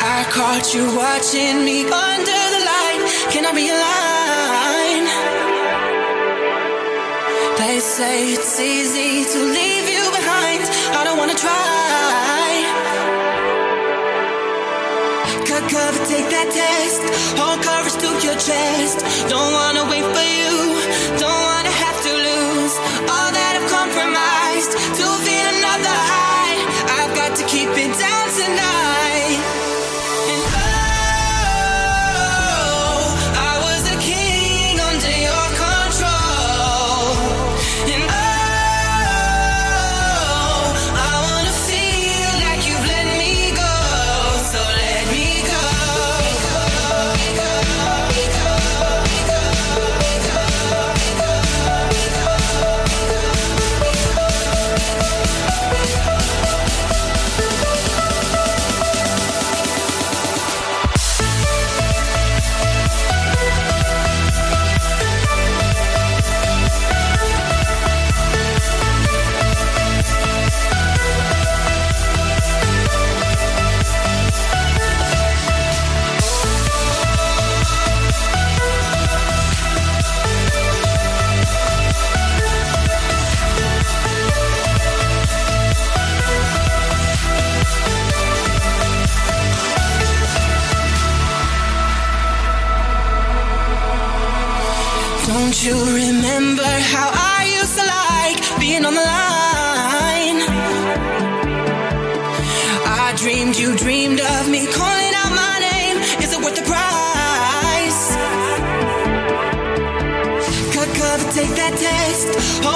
I 0.03 0.25
caught 0.33 0.75
you 0.75 0.85
watching 0.99 1.65
me. 1.65 2.46
Can 3.33 3.45
I 3.45 3.53
be 3.53 3.69
a 3.69 3.79
line? 3.87 5.07
They 7.59 7.81
say 7.81 8.33
it's 8.33 8.61
easy 8.61 9.25
to 9.33 9.39
leave 9.59 9.87
you 9.95 10.05
behind. 10.19 10.63
I 10.99 11.03
don't 11.05 11.19
wanna 11.19 11.35
try. 11.35 12.47
Cut 15.49 15.65
cover, 15.75 16.03
take 16.07 16.29
that 16.37 16.49
test. 16.61 17.01
Hold 17.41 17.59
courage 17.67 17.97
to 18.03 18.09
your 18.27 18.39
chest. 18.49 18.99
Don't 19.29 19.53
wanna 19.59 19.85
wait 19.91 20.07
for 20.15 20.27
you. 20.41 20.55
Don't 21.23 21.43
wanna 21.51 21.75
have 21.85 21.99
to 22.07 22.13
lose 22.29 22.75
all 23.13 23.31
that 23.39 23.53
I've 23.59 23.69
compromised 23.79 24.73
to 24.99 25.05
feel 25.27 25.47
another 25.59 25.97
high. 26.13 26.57
I've 26.99 27.13
got 27.21 27.33
to 27.39 27.45
keep 27.53 27.71
it 27.85 27.93
down 27.99 28.27
tonight. 28.39 28.96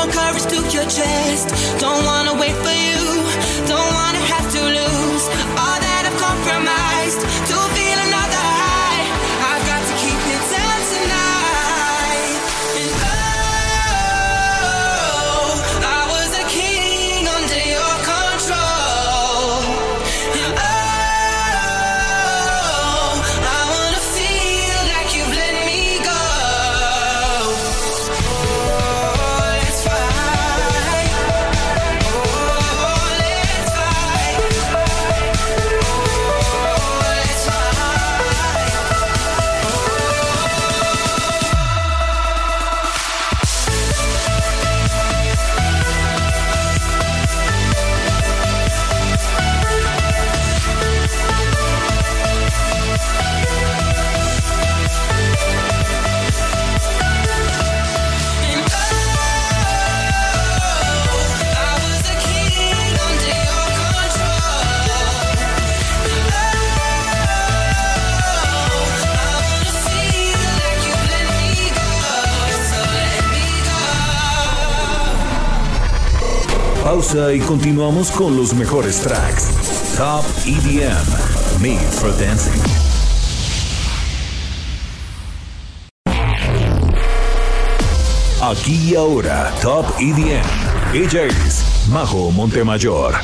Hold 0.00 0.12
courage 0.14 0.46
to 0.46 0.56
your 0.72 0.84
chest. 0.84 1.78
Don't 1.78 2.02
wanna 2.06 2.32
wait 2.40 2.56
for 2.64 2.72
you. 2.72 3.29
Y 77.12 77.40
continuamos 77.40 78.08
con 78.12 78.36
los 78.36 78.54
mejores 78.54 79.00
tracks. 79.00 79.48
Top 79.96 80.24
EDM, 80.46 81.60
Made 81.60 81.90
for 81.90 82.16
Dancing. 82.16 82.62
Aquí 88.40 88.90
y 88.90 88.94
ahora, 88.94 89.52
Top 89.60 89.86
EDM. 89.98 90.94
Ella 90.94 91.24
es 91.24 91.64
Majo 91.90 92.30
Montemayor. 92.30 93.14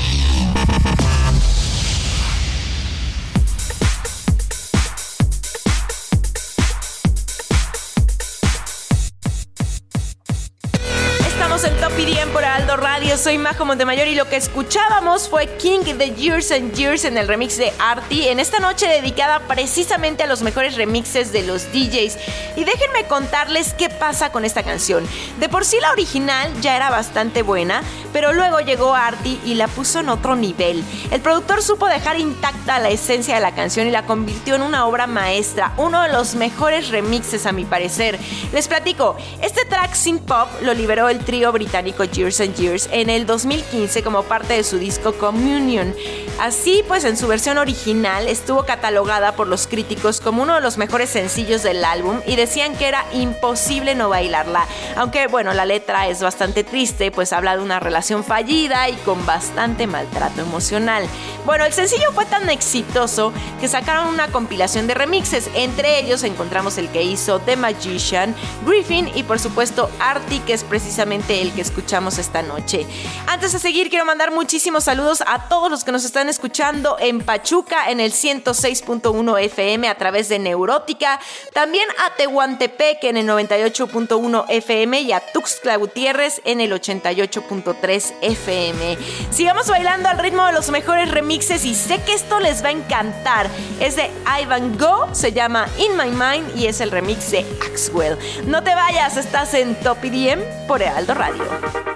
Radio. 13.07 13.16
Soy 13.16 13.38
Majo 13.38 13.64
Montemayor 13.64 14.09
y 14.09 14.14
lo 14.14 14.29
que 14.29 14.37
escuchábamos 14.37 15.29
fue 15.29 15.47
King 15.57 15.81
the 15.97 16.11
Years 16.14 16.51
and 16.51 16.75
Years 16.75 17.05
en 17.05 17.16
el 17.16 17.27
remix 17.27 17.57
de 17.57 17.73
Artie 17.79 18.31
en 18.31 18.40
esta 18.40 18.59
noche 18.59 18.87
dedicada 18.88 19.40
precisamente 19.47 20.25
a 20.25 20.27
los 20.27 20.42
mejores 20.42 20.77
remixes 20.77 21.33
de 21.33 21.42
los 21.42 21.73
DJs. 21.73 22.19
Y 22.57 22.64
déjenme 22.64 23.05
contarles 23.09 23.75
qué 23.75 23.88
pasa 23.88 24.33
con 24.33 24.45
esta 24.45 24.62
canción. 24.62 25.07
De 25.38 25.49
por 25.49 25.64
sí 25.64 25.79
la 25.81 25.92
original 25.92 26.51
ya 26.61 26.77
era 26.77 26.90
bastante 26.90 27.42
buena, 27.42 27.83
pero 28.12 28.33
luego 28.33 28.61
llegó 28.61 28.95
Artie 28.95 29.38
y 29.45 29.55
la 29.55 29.69
puso 29.69 30.01
en 30.01 30.09
otro 30.09 30.37
nivel. 30.37 30.85
El 31.11 31.21
productor 31.21 31.62
supo 31.62 31.87
dejar 31.87 32.19
intacta 32.19 32.79
la 32.81 32.90
esencia 32.90 33.37
de 33.37 33.40
la 33.40 33.55
canción 33.55 33.87
y 33.87 33.90
la 33.90 34.05
convirtió 34.05 34.57
en 34.57 34.62
una 34.62 34.87
obra 34.87 35.07
maestra, 35.07 35.73
uno 35.77 36.03
de 36.03 36.12
los 36.12 36.35
mejores 36.35 36.88
remixes 36.88 37.47
a 37.47 37.53
mi 37.53 37.64
parecer. 37.64 38.19
Les 38.53 38.69
platico, 38.69 39.16
este 39.42 39.64
track 39.64 39.95
sin 39.95 40.19
pop 40.19 40.49
lo 40.62 40.75
liberó 40.75 41.09
el 41.09 41.21
trío 41.21 41.53
británico 41.53 42.05
Years 42.05 42.40
and 42.40 42.55
Years 42.57 42.88
en 43.01 43.11
el 43.11 43.27
2015 43.27 44.03
como 44.03 44.23
parte 44.23 44.55
de 44.55 44.65
su 44.65 44.79
disco 44.79 45.13
Communion. 45.13 45.95
Así 46.41 46.83
pues, 46.89 47.05
en 47.05 47.19
su 47.19 47.27
versión 47.27 47.59
original 47.59 48.27
estuvo 48.27 48.65
catalogada 48.65 49.37
por 49.37 49.49
los 49.49 49.67
críticos 49.67 50.21
como 50.21 50.43
uno 50.43 50.55
de 50.55 50.63
los 50.63 50.79
mejores 50.79 51.11
sencillos 51.11 51.63
del 51.63 51.85
álbum 51.85 52.21
y 52.27 52.37
decían 52.37 52.75
que 52.75 52.89
era 52.89 53.05
imposible 53.13 53.95
no 53.95 54.09
bailarla. 54.09 54.67
Aunque 54.97 55.27
bueno, 55.27 55.53
la 55.53 55.67
letra 55.67 56.09
es 56.09 56.23
bastante 56.23 56.65
triste, 56.65 57.11
pues 57.11 57.35
habla 57.35 57.57
de 57.57 57.63
una 57.63 57.81
relación 57.81 58.25
fallida 58.25 58.89
y 58.89 58.95
con 58.97 59.25
bastante 59.27 59.87
maltrato 59.87 60.41
emocional. 60.41 61.07
Bueno, 61.47 61.65
el 61.65 61.73
sencillo 61.73 62.11
fue 62.11 62.27
tan 62.27 62.51
exitoso 62.51 63.33
que 63.61 63.69
sacaron 63.69 64.09
una 64.09 64.27
compilación 64.33 64.89
de 64.89 64.95
remixes. 64.95 65.49
Entre 65.55 66.01
ellos 66.01 66.25
encontramos 66.25 66.77
el 66.77 66.89
que 66.89 67.05
hizo 67.05 67.39
The 67.39 67.55
Magician, 67.55 68.35
Griffin 68.67 69.09
y 69.15 69.23
por 69.23 69.39
supuesto 69.39 69.89
Artie, 70.01 70.43
que 70.45 70.55
es 70.55 70.65
precisamente 70.65 71.41
el 71.41 71.53
que 71.53 71.61
escuchamos 71.61 72.19
esta 72.19 72.43
noche. 72.43 72.85
Antes 73.29 73.53
de 73.53 73.61
seguir, 73.61 73.91
quiero 73.91 74.05
mandar 74.05 74.33
muchísimos 74.33 74.83
saludos 74.83 75.23
a 75.25 75.49
todos 75.49 75.71
los 75.71 75.85
que 75.85 75.93
nos 75.93 76.05
están 76.05 76.29
escuchando 76.29 76.97
en 76.99 77.21
Pachuca 77.21 77.93
en 77.93 78.01
el 78.01 78.11
106.1 78.11 79.41
FM 79.45 79.89
a 79.89 79.95
través 79.95 80.29
de 80.29 80.41
Neurótica, 80.41 81.21
también 81.53 81.89
a 82.05 82.17
Tehuantepec 82.17 83.05
en 83.05 83.19
el 83.19 83.29
98.1 83.29 84.47
FM 84.49 85.01
y 85.01 85.13
a 85.13 85.21
Tuxtla 85.21 85.77
Gutiérrez 85.77 86.41
en 86.45 86.61
el 86.61 86.73
88.3 86.73 88.15
FM. 88.21 88.99
Sigamos 89.31 89.69
bailando 89.69 90.09
al 90.09 90.19
ritmo 90.19 90.45
de 90.45 90.53
los 90.53 90.71
mejores 90.71 91.09
remixes 91.09 91.36
y 91.37 91.75
sé 91.75 92.01
que 92.03 92.14
esto 92.14 92.40
les 92.40 92.64
va 92.64 92.68
a 92.68 92.72
encantar. 92.72 93.49
Es 93.79 93.96
de 93.96 94.11
Ivan 94.40 94.79
Go, 94.79 95.07
se 95.12 95.33
llama 95.33 95.68
In 95.77 95.94
My 95.96 96.11
Mind 96.11 96.57
y 96.57 96.66
es 96.66 96.81
el 96.81 96.90
remix 96.90 97.31
de 97.31 97.44
Axwell. 97.70 98.16
No 98.46 98.62
te 98.62 98.75
vayas, 98.75 99.18
estás 99.18 99.53
en 99.53 99.75
Top 99.81 100.03
IDM 100.03 100.40
por 100.66 100.83
Aldo 100.83 101.12
Radio. 101.12 101.96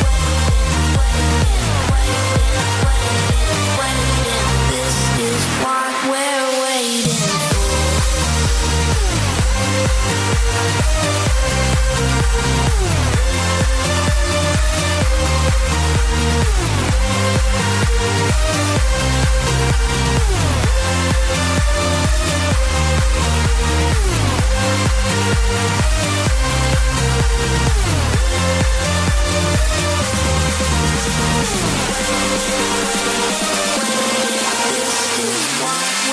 This 34.73 35.19
is 35.19 35.61
why. 35.61 36.10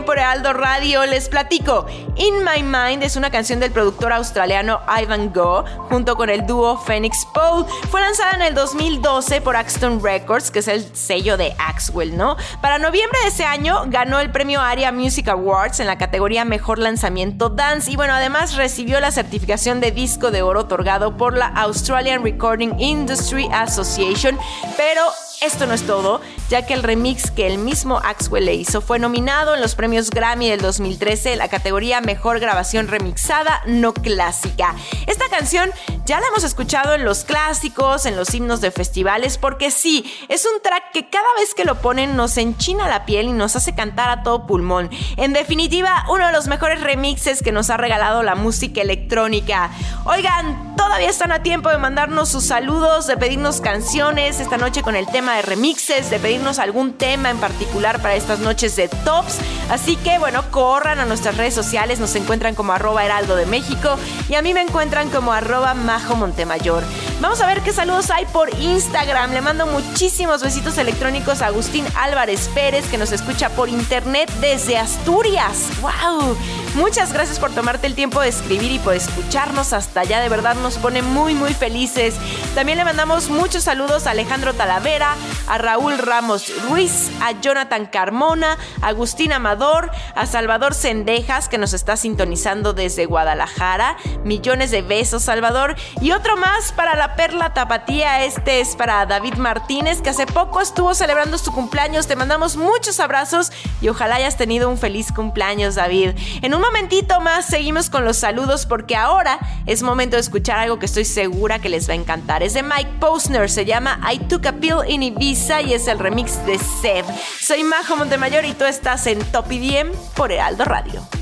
Por 0.00 0.18
Aldo 0.18 0.54
Radio. 0.54 1.04
Les 1.04 1.28
platico. 1.28 1.84
In 2.16 2.42
My 2.42 2.62
Mind 2.62 3.02
es 3.02 3.16
una 3.16 3.30
canción 3.30 3.60
del 3.60 3.72
productor 3.72 4.10
australiano 4.14 4.80
Ivan 4.88 5.30
Go 5.34 5.66
junto 5.90 6.16
con 6.16 6.30
el 6.30 6.46
dúo 6.46 6.78
Phoenix 6.78 7.26
Paul. 7.34 7.66
Fue 7.90 8.00
lanzada 8.00 8.30
en 8.32 8.40
el 8.40 8.54
2012 8.54 9.42
por 9.42 9.54
Axton 9.54 10.02
Records, 10.02 10.50
que 10.50 10.60
es 10.60 10.68
el 10.68 10.96
sello 10.96 11.36
de 11.36 11.54
Axwell, 11.58 12.16
¿no? 12.16 12.38
Para 12.62 12.78
noviembre 12.78 13.20
de 13.20 13.28
ese 13.28 13.44
año 13.44 13.84
ganó 13.88 14.18
el 14.18 14.30
premio 14.30 14.62
ARIA 14.62 14.92
Music 14.92 15.28
Awards 15.28 15.78
en 15.78 15.86
la 15.86 15.98
categoría 15.98 16.46
Mejor 16.46 16.78
Lanzamiento 16.78 17.50
Dance 17.50 17.90
y 17.90 17.96
bueno, 17.96 18.14
además 18.14 18.56
recibió 18.56 18.98
la 18.98 19.10
certificación 19.10 19.80
de 19.80 19.90
disco 19.90 20.30
de 20.30 20.40
oro 20.40 20.60
otorgado 20.60 21.18
por 21.18 21.36
la 21.36 21.48
Australian 21.48 22.24
Recording 22.24 22.78
Industry 22.78 23.46
Association, 23.52 24.38
pero 24.78 25.02
esto 25.42 25.66
no 25.66 25.74
es 25.74 25.86
todo, 25.86 26.20
ya 26.48 26.66
que 26.66 26.74
el 26.74 26.82
remix 26.82 27.30
que 27.30 27.46
el 27.46 27.58
mismo 27.58 27.98
Axwell 27.98 28.44
le 28.44 28.54
hizo 28.54 28.80
fue 28.80 28.98
nominado 28.98 29.54
en 29.54 29.60
los 29.60 29.74
premios 29.74 30.10
Grammy 30.10 30.48
del 30.48 30.60
2013 30.60 31.32
en 31.32 31.38
la 31.38 31.48
categoría 31.48 32.00
Mejor 32.00 32.38
Grabación 32.38 32.86
Remixada 32.86 33.60
No 33.66 33.92
Clásica. 33.92 34.74
Esta 35.06 35.28
canción 35.28 35.70
ya 36.04 36.20
la 36.20 36.28
hemos 36.28 36.44
escuchado 36.44 36.94
en 36.94 37.04
los 37.04 37.24
clásicos, 37.24 38.06
en 38.06 38.16
los 38.16 38.32
himnos 38.34 38.60
de 38.60 38.70
festivales, 38.70 39.36
porque 39.36 39.70
sí, 39.70 40.04
es 40.28 40.46
un 40.46 40.62
track 40.62 40.92
que 40.92 41.08
cada 41.08 41.26
vez 41.38 41.54
que 41.54 41.64
lo 41.64 41.80
ponen 41.80 42.16
nos 42.16 42.36
enchina 42.36 42.88
la 42.88 43.04
piel 43.04 43.26
y 43.26 43.32
nos 43.32 43.56
hace 43.56 43.74
cantar 43.74 44.10
a 44.10 44.22
todo 44.22 44.46
pulmón. 44.46 44.90
En 45.16 45.32
definitiva, 45.32 46.04
uno 46.08 46.26
de 46.26 46.32
los 46.32 46.46
mejores 46.46 46.80
remixes 46.80 47.42
que 47.42 47.52
nos 47.52 47.70
ha 47.70 47.76
regalado 47.76 48.22
la 48.22 48.34
música 48.34 48.80
electrónica. 48.80 49.70
Oigan, 50.04 50.76
todavía 50.76 51.08
están 51.08 51.32
a 51.32 51.42
tiempo 51.42 51.68
de 51.68 51.78
mandarnos 51.78 52.28
sus 52.28 52.44
saludos, 52.44 53.06
de 53.06 53.16
pedirnos 53.16 53.60
canciones 53.60 54.40
esta 54.40 54.56
noche 54.56 54.82
con 54.82 54.96
el 54.96 55.06
tema 55.06 55.31
de 55.36 55.42
remixes, 55.42 56.10
de 56.10 56.18
pedirnos 56.18 56.58
algún 56.58 56.92
tema 56.94 57.30
en 57.30 57.38
particular 57.38 58.00
para 58.00 58.14
estas 58.14 58.38
noches 58.40 58.76
de 58.76 58.88
tops. 58.88 59.38
Así 59.70 59.96
que 59.96 60.18
bueno, 60.18 60.42
corran 60.50 60.98
a 60.98 61.06
nuestras 61.06 61.36
redes 61.36 61.54
sociales, 61.54 61.98
nos 61.98 62.14
encuentran 62.14 62.54
como 62.54 62.72
arroba 62.72 63.04
heraldo 63.04 63.36
de 63.36 63.46
México 63.46 63.96
y 64.28 64.34
a 64.34 64.42
mí 64.42 64.52
me 64.54 64.60
encuentran 64.60 65.08
como 65.10 65.32
arroba 65.32 65.74
majo 65.74 66.16
montemayor. 66.16 66.82
Vamos 67.20 67.40
a 67.40 67.46
ver 67.46 67.60
qué 67.62 67.72
saludos 67.72 68.10
hay 68.10 68.26
por 68.26 68.50
Instagram. 68.58 69.32
Le 69.32 69.40
mando 69.40 69.66
muchísimos 69.66 70.42
besitos 70.42 70.76
electrónicos 70.78 71.40
a 71.40 71.46
Agustín 71.46 71.86
Álvarez 71.94 72.50
Pérez 72.54 72.86
que 72.88 72.98
nos 72.98 73.12
escucha 73.12 73.48
por 73.50 73.68
internet 73.68 74.30
desde 74.40 74.76
Asturias. 74.76 75.68
¡Wow! 75.80 76.36
Muchas 76.74 77.12
gracias 77.12 77.38
por 77.38 77.50
tomarte 77.52 77.86
el 77.86 77.94
tiempo 77.94 78.20
de 78.20 78.28
escribir 78.28 78.72
y 78.72 78.78
por 78.78 78.94
escucharnos 78.94 79.72
hasta 79.72 80.00
allá. 80.00 80.20
De 80.20 80.28
verdad 80.28 80.56
nos 80.56 80.78
pone 80.78 81.02
muy 81.02 81.34
muy 81.34 81.54
felices. 81.54 82.14
También 82.54 82.78
le 82.78 82.84
mandamos 82.84 83.30
muchos 83.30 83.64
saludos 83.64 84.06
a 84.06 84.10
Alejandro 84.10 84.54
Talavera, 84.54 85.14
a 85.46 85.58
Raúl 85.58 85.98
Ramos 85.98 86.52
Ruiz, 86.68 87.10
a 87.20 87.32
Jonathan 87.40 87.86
Carmona, 87.86 88.56
a 88.80 88.88
Agustín 88.88 89.32
Amador, 89.32 89.90
a 90.14 90.26
Salvador 90.26 90.74
Sendejas, 90.74 91.48
que 91.48 91.58
nos 91.58 91.72
está 91.72 91.96
sintonizando 91.96 92.72
desde 92.72 93.06
Guadalajara. 93.06 93.96
Millones 94.24 94.70
de 94.70 94.82
besos, 94.82 95.22
Salvador. 95.22 95.76
Y 96.00 96.12
otro 96.12 96.36
más 96.36 96.72
para 96.72 96.96
la 96.96 97.16
Perla 97.16 97.54
Tapatía. 97.54 98.24
Este 98.24 98.60
es 98.60 98.76
para 98.76 99.04
David 99.06 99.34
Martínez, 99.34 100.00
que 100.00 100.10
hace 100.10 100.26
poco 100.26 100.60
estuvo 100.60 100.94
celebrando 100.94 101.38
su 101.38 101.52
cumpleaños. 101.52 102.06
Te 102.06 102.16
mandamos 102.16 102.56
muchos 102.56 103.00
abrazos 103.00 103.52
y 103.80 103.88
ojalá 103.88 104.16
hayas 104.16 104.36
tenido 104.36 104.68
un 104.68 104.78
feliz 104.78 105.12
cumpleaños, 105.12 105.74
David. 105.74 106.10
En 106.42 106.54
un 106.54 106.60
momentito 106.60 107.20
más 107.20 107.46
seguimos 107.46 107.90
con 107.90 108.04
los 108.04 108.16
saludos 108.16 108.66
porque 108.66 108.96
ahora 108.96 109.38
es 109.66 109.82
momento 109.82 110.16
de 110.16 110.20
escuchar 110.20 110.58
algo 110.58 110.78
que 110.78 110.86
estoy 110.86 111.04
segura 111.04 111.58
que 111.58 111.68
les 111.68 111.88
va 111.88 111.92
a 111.92 111.96
encantar. 111.96 112.42
Es 112.42 112.54
de 112.54 112.62
Mike 112.62 112.92
Posner, 113.00 113.50
se 113.50 113.64
llama 113.64 114.00
I 114.12 114.18
Took 114.18 114.46
a 114.46 114.52
Pill 114.52 114.78
in 114.86 115.01
Ibiza 115.02 115.60
y 115.62 115.74
es 115.74 115.88
el 115.88 115.98
remix 115.98 116.44
de 116.46 116.58
Seb. 116.58 117.04
Soy 117.40 117.64
Majo 117.64 117.96
Montemayor 117.96 118.44
y 118.44 118.54
tú 118.54 118.64
estás 118.64 119.06
en 119.06 119.18
Top 119.32 119.50
IDM 119.50 119.90
por 120.14 120.32
Heraldo 120.32 120.64
Radio. 120.64 121.21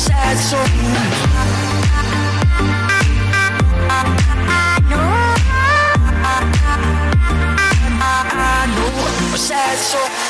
Sad 0.00 0.38
soul. 0.38 0.80
sad. 9.82 10.29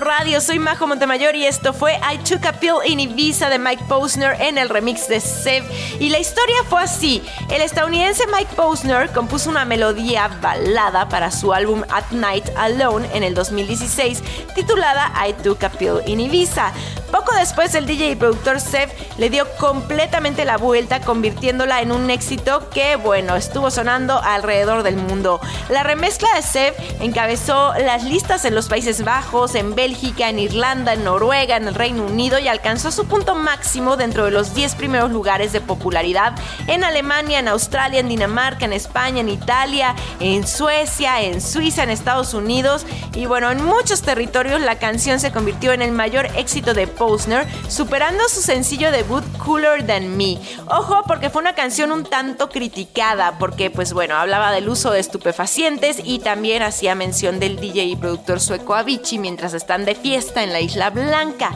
Radio. 0.00 0.40
Soy 0.40 0.58
Majo 0.58 0.86
Montemayor 0.86 1.34
y 1.34 1.46
esto 1.46 1.72
fue 1.72 1.94
I 1.94 2.18
Took 2.18 2.44
a 2.46 2.52
Pill 2.52 2.76
in 2.86 3.00
Ibiza 3.00 3.48
de 3.48 3.58
Mike 3.58 3.84
Posner 3.88 4.40
en 4.40 4.58
el 4.58 4.68
remix 4.68 5.08
de 5.08 5.20
Sev. 5.20 5.64
Y 5.98 6.10
la 6.10 6.18
historia 6.18 6.56
fue 6.68 6.82
así. 6.82 7.22
El 7.50 7.62
estadounidense 7.62 8.24
Mike 8.26 8.54
Posner 8.54 9.10
compuso 9.10 9.50
una 9.50 9.64
melodía 9.64 10.28
balada 10.40 11.08
para 11.08 11.30
su 11.30 11.52
álbum 11.52 11.82
At 11.90 12.10
Night 12.10 12.48
Alone 12.56 13.08
en 13.12 13.22
el 13.22 13.34
2016 13.34 14.22
titulada 14.54 15.12
I 15.26 15.32
Took 15.42 15.64
a 15.64 15.70
Pill 15.70 16.00
in 16.06 16.20
Ibiza. 16.20 16.72
Poco 17.10 17.34
después 17.34 17.74
el 17.74 17.86
DJ 17.86 18.10
y 18.10 18.16
productor 18.16 18.60
Sev 18.60 18.90
le 19.16 19.30
dio 19.30 19.46
completamente 19.56 20.44
la 20.44 20.58
vuelta 20.58 21.00
convirtiéndola 21.00 21.80
en 21.80 21.90
un 21.90 22.10
éxito 22.10 22.68
que 22.68 22.96
bueno 22.96 23.34
estuvo 23.34 23.70
sonando 23.70 24.20
alrededor 24.22 24.82
del 24.82 24.96
mundo. 24.96 25.40
La 25.70 25.82
remezcla 25.82 26.28
de 26.34 26.42
Sev 26.42 26.74
encabezó 27.00 27.72
las 27.74 28.04
listas 28.04 28.44
en 28.44 28.54
los 28.54 28.68
Países 28.68 29.04
Bajos, 29.04 29.54
en 29.54 29.74
Bélgica, 29.74 30.28
en 30.28 30.38
Irlanda, 30.38 30.92
en 30.92 31.04
Noruega, 31.04 31.56
en 31.56 31.68
el 31.68 31.74
Reino 31.74 32.04
Unido 32.04 32.38
y 32.38 32.48
alcanzó 32.48 32.90
su 32.90 33.06
punto 33.06 33.34
máximo 33.34 33.96
dentro 33.96 34.26
de 34.26 34.30
los 34.30 34.54
10 34.54 34.74
primeros 34.74 35.10
lugares 35.10 35.52
de 35.52 35.62
popularidad 35.62 36.34
en 36.66 36.84
Alemania, 36.84 37.38
en 37.38 37.48
Australia, 37.48 38.00
en 38.00 38.08
Dinamarca, 38.08 38.66
en 38.66 38.74
España, 38.74 39.20
en 39.20 39.30
Italia, 39.30 39.94
en 40.20 40.46
Suecia, 40.46 41.22
en 41.22 41.40
Suiza, 41.40 41.84
en 41.84 41.90
Estados 41.90 42.34
Unidos 42.34 42.84
y 43.14 43.24
bueno, 43.24 43.50
en 43.50 43.64
muchos 43.64 44.02
territorios 44.02 44.60
la 44.60 44.78
canción 44.78 45.20
se 45.20 45.32
convirtió 45.32 45.72
en 45.72 45.80
el 45.80 45.92
mayor 45.92 46.26
éxito 46.36 46.74
de 46.74 46.86
Posner, 46.98 47.46
superando 47.68 48.28
su 48.28 48.42
sencillo 48.42 48.90
debut 48.90 49.24
Cooler 49.38 49.86
Than 49.86 50.16
Me. 50.16 50.38
Ojo, 50.66 51.02
porque 51.06 51.30
fue 51.30 51.40
una 51.40 51.54
canción 51.54 51.92
un 51.92 52.04
tanto 52.04 52.48
criticada, 52.48 53.38
porque 53.38 53.70
pues 53.70 53.92
bueno, 53.92 54.16
hablaba 54.16 54.52
del 54.52 54.68
uso 54.68 54.90
de 54.90 55.00
estupefacientes 55.00 56.00
y 56.04 56.18
también 56.18 56.62
hacía 56.62 56.94
mención 56.94 57.38
del 57.40 57.60
DJ 57.60 57.84
y 57.84 57.96
productor 57.96 58.40
sueco 58.40 58.74
Avicii 58.74 59.18
mientras 59.18 59.54
están 59.54 59.84
de 59.84 59.94
fiesta 59.94 60.42
en 60.42 60.52
la 60.52 60.60
Isla 60.60 60.90
Blanca. 60.90 61.52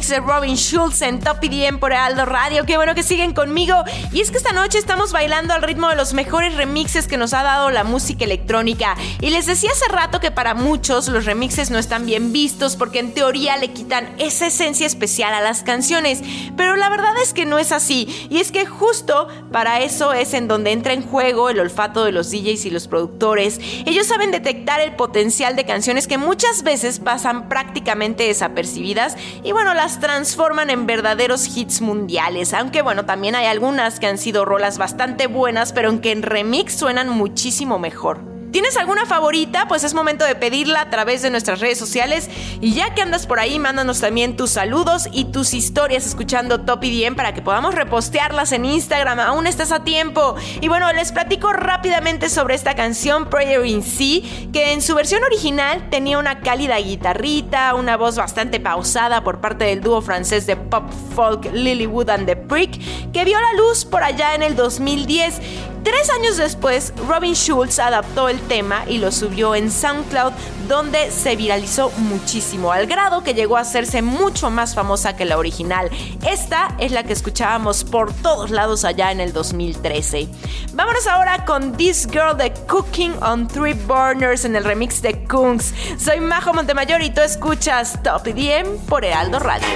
De 0.09 0.19
Robin 0.19 0.55
Schulz 0.55 1.01
en 1.01 1.19
Top 1.19 1.37
EDM 1.41 1.79
por 1.79 1.91
Aldo 1.91 2.25
Radio. 2.25 2.65
Qué 2.65 2.77
bueno 2.77 2.93
que 2.93 3.01
siguen 3.01 3.33
conmigo. 3.33 3.83
Y 4.11 4.21
es 4.21 4.29
que 4.29 4.37
esta 4.37 4.51
noche 4.51 4.77
estamos 4.77 5.11
bailando 5.11 5.53
al 5.53 5.63
ritmo 5.63 5.89
de 5.89 5.95
los 5.95 6.13
mejores 6.13 6.55
remixes 6.55 7.07
que 7.07 7.17
nos 7.17 7.33
ha 7.33 7.41
dado 7.41 7.71
la 7.71 7.83
música 7.83 8.25
electrónica. 8.25 8.95
Y 9.21 9.31
les 9.31 9.45
decía 9.47 9.71
hace 9.71 9.91
rato 9.91 10.19
que 10.19 10.31
para 10.31 10.53
muchos 10.53 11.07
los 11.07 11.25
remixes 11.25 11.71
no 11.71 11.79
están 11.79 12.05
bien 12.05 12.33
vistos 12.33 12.75
porque 12.75 12.99
en 12.99 13.13
teoría 13.13 13.57
le 13.57 13.71
quitan 13.71 14.13
esa 14.19 14.47
esencia 14.47 14.85
especial 14.85 15.33
a 15.33 15.41
las 15.41 15.63
canciones. 15.63 16.21
Pero 16.55 16.75
la 16.75 16.89
verdad 16.89 17.13
es 17.23 17.33
que 17.33 17.45
no 17.45 17.57
es 17.57 17.71
así. 17.71 18.27
Y 18.29 18.39
es 18.39 18.51
que 18.51 18.65
justo 18.65 19.27
para 19.51 19.79
eso 19.79 20.13
es 20.13 20.33
en 20.33 20.47
donde 20.47 20.71
entra 20.71 20.93
en 20.93 21.01
juego 21.01 21.49
el 21.49 21.59
olfato 21.59 22.05
de 22.05 22.11
los 22.11 22.29
DJs 22.29 22.65
y 22.65 22.69
los 22.69 22.87
productores. 22.87 23.59
Ellos 23.85 24.05
saben 24.05 24.31
detectar 24.31 24.81
el 24.81 24.95
potencial 24.95 25.55
de 25.55 25.65
canciones 25.65 26.07
que 26.07 26.17
muchas 26.17 26.63
veces 26.63 26.99
pasan 26.99 27.49
prácticamente 27.49 28.25
desapercibidas 28.25 29.15
y 29.43 29.51
bueno, 29.51 29.73
las 29.73 29.94
transforman 29.99 30.69
en 30.69 30.85
verdaderos 30.85 31.57
hits 31.57 31.81
mundiales. 31.81 32.53
Aunque 32.53 32.81
bueno, 32.81 33.05
también 33.05 33.35
hay 33.35 33.45
algunas 33.45 33.99
que 33.99 34.07
han 34.07 34.17
sido 34.17 34.45
rolas 34.45 34.77
bastante 34.77 35.27
buenas, 35.27 35.73
pero 35.73 35.89
en 35.89 35.99
que 35.99 36.11
en 36.11 36.21
remix 36.21 36.75
suenan 36.75 37.09
muchísimo 37.09 37.79
mejor. 37.79 38.34
¿Tienes 38.55 38.77
alguna 38.77 39.05
favorita? 39.05 39.67
Pues 39.67 39.83
es 39.83 39.93
momento 39.93 40.23
de 40.23 40.33
pedirla 40.33 40.79
a 40.79 40.89
través 40.89 41.21
de 41.21 41.29
nuestras 41.29 41.59
redes 41.59 41.77
sociales. 41.77 42.29
Y 42.61 42.73
ya 42.73 42.93
que 42.93 43.01
andas 43.01 43.27
por 43.27 43.37
ahí, 43.37 43.59
mándanos 43.59 43.99
también 43.99 44.37
tus 44.37 44.51
saludos 44.51 45.09
y 45.11 45.25
tus 45.25 45.53
historias 45.53 46.05
escuchando 46.05 46.61
Top 46.61 46.81
EDM 46.81 47.15
para 47.15 47.33
que 47.33 47.41
podamos 47.41 47.75
repostearlas 47.75 48.53
en 48.53 48.63
Instagram. 48.63 49.19
Aún 49.19 49.45
estás 49.45 49.73
a 49.73 49.83
tiempo. 49.83 50.37
Y 50.61 50.69
bueno, 50.69 50.89
les 50.93 51.11
platico 51.11 51.51
rápidamente 51.51 52.29
sobre 52.29 52.55
esta 52.55 52.75
canción 52.75 53.29
Prayer 53.29 53.65
in 53.65 53.83
Sea, 53.83 54.21
que 54.53 54.71
en 54.71 54.81
su 54.81 54.95
versión 54.95 55.21
original 55.25 55.89
tenía 55.89 56.17
una 56.17 56.39
cálida 56.39 56.77
guitarrita, 56.77 57.75
una 57.75 57.97
voz 57.97 58.15
bastante 58.15 58.61
pausada 58.61 59.21
por 59.21 59.41
parte 59.41 59.65
del 59.65 59.81
dúo 59.81 60.01
francés 60.01 60.47
de 60.47 60.55
pop 60.55 60.89
folk 61.13 61.43
Lilywood 61.51 62.09
and 62.09 62.25
the 62.25 62.37
Prick, 62.37 63.11
que 63.11 63.25
vio 63.25 63.37
la 63.37 63.51
luz 63.61 63.83
por 63.83 64.01
allá 64.01 64.33
en 64.33 64.43
el 64.43 64.55
2010. 64.55 65.41
Tres 65.85 66.09
años 66.09 66.37
después, 66.37 66.93
Robin 67.07 67.35
Schulz 67.35 67.77
adaptó 67.77 68.27
el 68.27 68.41
tema 68.47 68.85
y 68.87 68.97
lo 68.97 69.11
subió 69.11 69.53
en 69.53 69.69
SoundCloud, 69.69 70.33
donde 70.67 71.11
se 71.11 71.35
viralizó 71.35 71.91
muchísimo, 71.97 72.71
al 72.71 72.87
grado 72.87 73.23
que 73.23 73.35
llegó 73.35 73.55
a 73.55 73.59
hacerse 73.59 74.01
mucho 74.01 74.49
más 74.49 74.73
famosa 74.73 75.15
que 75.15 75.25
la 75.25 75.37
original. 75.37 75.91
Esta 76.27 76.75
es 76.79 76.91
la 76.91 77.03
que 77.03 77.13
escuchábamos 77.13 77.83
por 77.83 78.11
todos 78.13 78.49
lados 78.49 78.83
allá 78.83 79.11
en 79.11 79.19
el 79.19 79.31
2013. 79.31 80.27
Vámonos 80.73 81.05
ahora 81.05 81.45
con 81.45 81.77
This 81.77 82.07
Girl 82.11 82.35
de 82.35 82.51
Cooking 82.67 83.21
on 83.21 83.47
Three 83.47 83.73
Burners 83.73 84.43
en 84.43 84.55
el 84.55 84.63
remix 84.63 85.03
de 85.03 85.23
Kungs. 85.25 85.71
Soy 85.99 86.19
Majo 86.19 86.51
Montemayor 86.51 87.03
y 87.03 87.11
tú 87.11 87.21
escuchas 87.21 88.01
Top 88.01 88.25
EDM 88.25 88.79
por 88.87 89.05
Heraldo 89.05 89.37
Radio. 89.37 89.67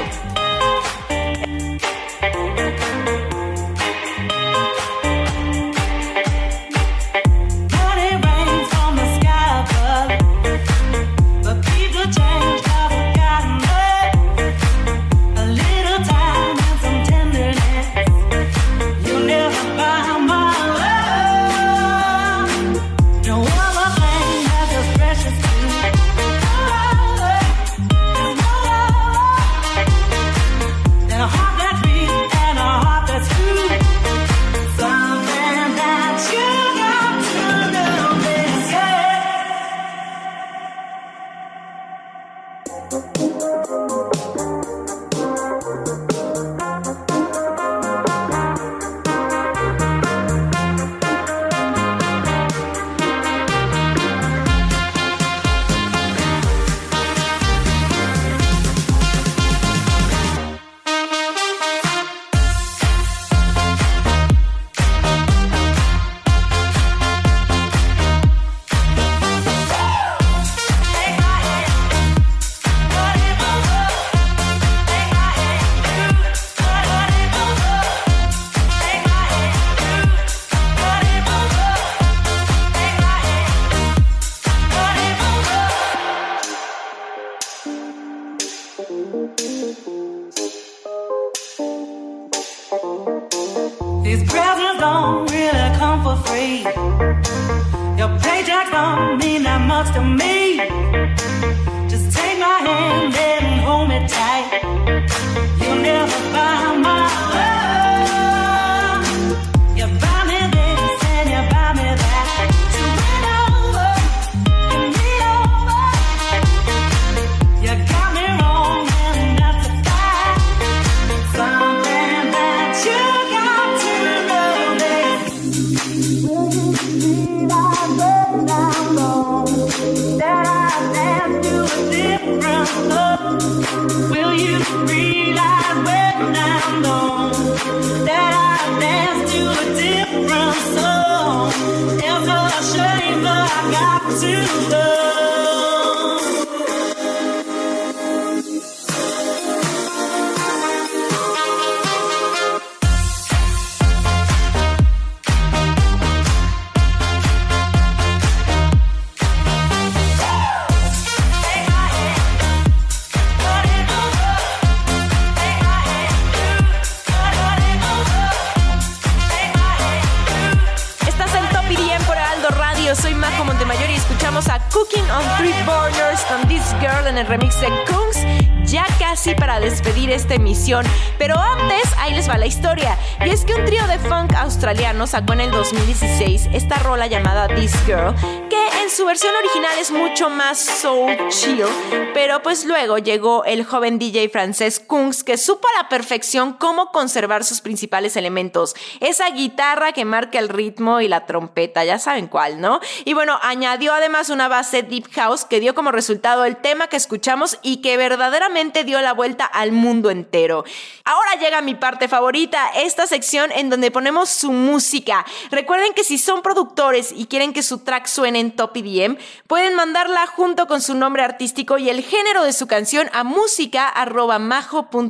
Sacó 185.10 185.34
en 185.34 185.41
el 185.41 185.49
2016 185.49 186.49
esta 186.53 186.78
rola 186.78 187.07
llamada 187.07 187.47
This 187.47 187.74
Girl, 187.88 188.14
que 188.47 188.68
en 188.84 188.91
su 188.91 189.07
versión 189.07 189.34
original 189.36 189.72
es 189.80 189.89
mucho 189.89 190.30
más 190.30 190.60
soul 190.60 191.18
chill, 191.30 191.66
pero 192.14 192.43
pues 192.43 192.64
luego 192.64 192.99
llegó 192.99 193.43
el 193.43 193.66
joven 193.66 193.97
DJ 193.97 194.30
francés 194.30 194.80
Que 195.24 195.38
supo 195.38 195.67
a 195.67 195.84
la 195.84 195.89
perfección 195.89 196.53
cómo 196.53 196.91
conservar 196.91 197.43
sus 197.43 197.61
principales 197.61 198.15
elementos, 198.15 198.76
esa 198.99 199.30
guitarra 199.30 199.91
que 199.91 200.05
marca 200.05 200.39
el 200.39 200.49
ritmo 200.49 201.01
y 201.01 201.07
la 201.07 201.26
trompeta, 201.26 201.84
ya 201.84 201.99
saben 201.99 202.28
cuál, 202.28 202.61
¿no? 202.61 202.80
Y 203.05 203.13
bueno, 203.13 203.38
añadió 203.41 203.93
además 203.93 204.30
una 204.30 204.47
base 204.47 204.84
deep 204.84 205.09
house 205.13 205.45
que 205.45 205.59
dio 205.59 205.76
como 205.76 205.91
resultado 205.91 206.45
el 206.45 206.57
tema 206.57 206.88
que 206.88 206.97
escuchamos 206.97 207.59
y 207.61 207.78
que 207.78 207.97
verdaderamente 207.97 208.84
dio 208.84 209.01
la 209.01 209.13
vuelta 209.13 209.45
al 209.45 209.72
mundo 209.72 210.09
entero. 210.09 210.63
Ahora 211.05 211.36
llega 211.39 211.61
mi 211.61 211.76
parte 211.76 212.07
favorita, 212.07 212.70
esta 212.76 213.07
sección 213.07 213.51
en 213.51 213.70
donde 213.70 213.91
ponemos 213.91 214.30
su 214.30 214.51
música. 214.51 215.26
Recuerden 215.51 215.93
que 215.93 216.03
si 216.03 216.17
son 216.17 216.41
productores 216.41 217.11
y 217.15 217.26
quieren 217.26 217.53
que 217.53 217.63
su 217.63 217.80
track 217.80 218.07
suene 218.07 218.39
en 218.39 218.55
Top 218.55 218.76
EDM, 218.76 219.17
pueden 219.47 219.76
mandarla 219.76 220.28
junto 220.28 220.67
con 220.67 220.82
su 220.82 220.95
nombre 220.95 221.24
artístico 221.24 221.78
y 221.78 221.89
el 221.89 222.03
género 222.03 222.43
de 222.43 222.53
su 222.53 222.67
canción 222.67 223.09
a 223.13 223.24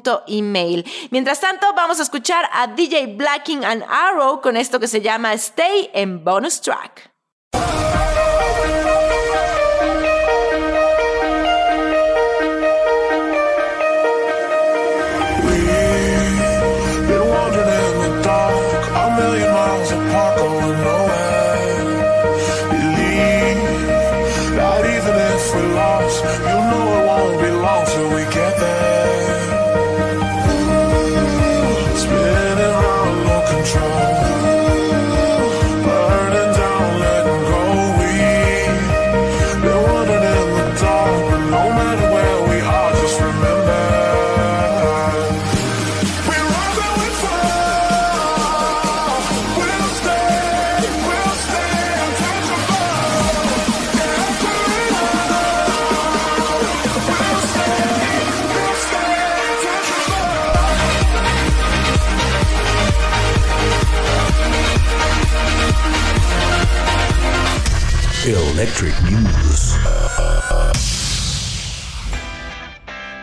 música@majo.email. 0.09 0.85
Mientras 1.11 1.39
tanto, 1.39 1.67
vamos 1.75 1.99
a 1.99 2.03
escuchar 2.03 2.49
a 2.51 2.67
DJ 2.67 3.15
Blacking 3.15 3.63
and 3.63 3.83
Arrow 3.87 4.41
con 4.41 4.57
esto 4.57 4.79
que 4.79 4.87
se 4.87 5.01
llama 5.01 5.33
Stay 5.33 5.89
en 5.93 6.23
bonus 6.23 6.61
track. 6.61 7.08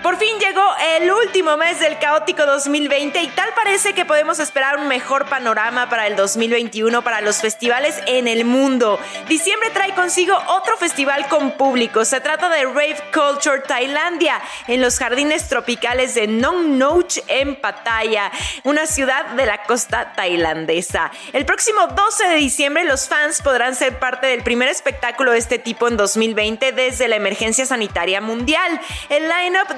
Por 0.07 0.19
fin 0.19 0.39
llegó 0.39 0.63
el 0.99 1.11
último 1.11 1.57
mes 1.57 1.81
del 1.81 1.99
caótico 1.99 2.47
2020 2.47 3.21
y 3.25 3.27
tal 3.27 3.53
parece 3.57 3.93
que 3.93 4.05
podemos 4.05 4.39
esperar 4.39 4.77
un 4.77 4.87
mejor 4.87 5.27
panorama 5.27 5.89
para 5.89 6.07
el 6.07 6.15
2021 6.15 7.03
para 7.03 7.21
los 7.23 7.39
festivales 7.39 8.01
en 8.07 8.29
el 8.29 8.45
mundo. 8.45 9.01
Diciembre 9.29 9.71
trae 9.71 9.97
consigo 9.97 10.39
otro 10.47 10.77
festival 10.77 11.27
con 11.27 11.51
público. 11.57 12.05
Se 12.05 12.21
trata 12.21 12.49
de 12.49 12.67
Rave 12.67 13.03
Culture 13.13 13.63
Tailandia 13.67 14.41
en 14.69 14.81
los 14.81 14.97
jardines 15.01 15.49
tropicales 15.49 16.15
de 16.15 16.29
Nong 16.29 16.79
Noch 16.79 17.19
en 17.27 17.57
Pattaya, 17.57 18.31
una 18.63 18.87
ciudad 18.87 19.27
de 19.31 19.45
la 19.45 19.65
costa 19.65 20.13
tailandesa. 20.13 21.11
El 21.33 21.45
próximo 21.45 21.85
12 21.89 22.29
de 22.29 22.37
diciembre 22.37 22.85
los 22.85 23.09
fans 23.09 23.43
podrán 23.43 23.75
ser 23.75 23.99
parte 23.99 24.29
del 24.29 24.45
primer 24.45 24.69
espectáculo 24.69 25.33
de 25.33 25.39
este 25.39 25.59
tipo 25.59 25.89
en 25.89 25.97
2020 25.97 26.71
desde 26.71 27.09
la 27.09 27.17
emergencia 27.17 27.67
sanitaria 27.67 28.21
mundial. 28.21 28.81
El 29.09 29.27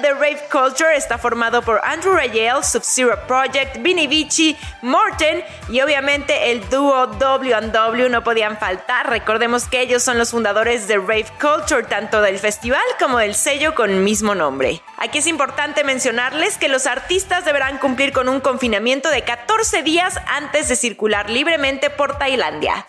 de 0.01 0.19
Rave 0.19 0.28
Culture 0.51 0.95
está 0.95 1.17
formado 1.17 1.61
por 1.61 1.81
Andrew 1.83 2.13
Rayel, 2.13 2.63
Sub-Zero 2.63 3.19
Project, 3.27 3.77
Vinny 3.81 4.07
Vici, 4.07 4.57
Morten 4.81 5.43
y 5.69 5.81
obviamente 5.81 6.51
el 6.51 6.67
dúo 6.69 7.07
W&W 7.07 8.09
no 8.09 8.23
podían 8.23 8.57
faltar. 8.57 9.09
Recordemos 9.09 9.67
que 9.67 9.81
ellos 9.81 10.03
son 10.03 10.17
los 10.17 10.31
fundadores 10.31 10.87
de 10.87 10.97
Rave 10.97 11.27
Culture, 11.39 11.83
tanto 11.83 12.21
del 12.21 12.39
festival 12.39 12.81
como 12.99 13.17
del 13.17 13.35
sello 13.35 13.75
con 13.75 14.03
mismo 14.03 14.35
nombre. 14.35 14.81
Aquí 14.97 15.19
es 15.19 15.27
importante 15.27 15.83
mencionarles 15.83 16.57
que 16.57 16.67
los 16.67 16.85
artistas 16.85 17.45
deberán 17.45 17.77
cumplir 17.77 18.11
con 18.11 18.29
un 18.29 18.39
confinamiento 18.39 19.09
de 19.09 19.23
14 19.23 19.83
días 19.83 20.19
antes 20.27 20.69
de 20.69 20.75
circular 20.75 21.29
libremente 21.29 21.89
por 21.89 22.17
Tailandia. 22.17 22.85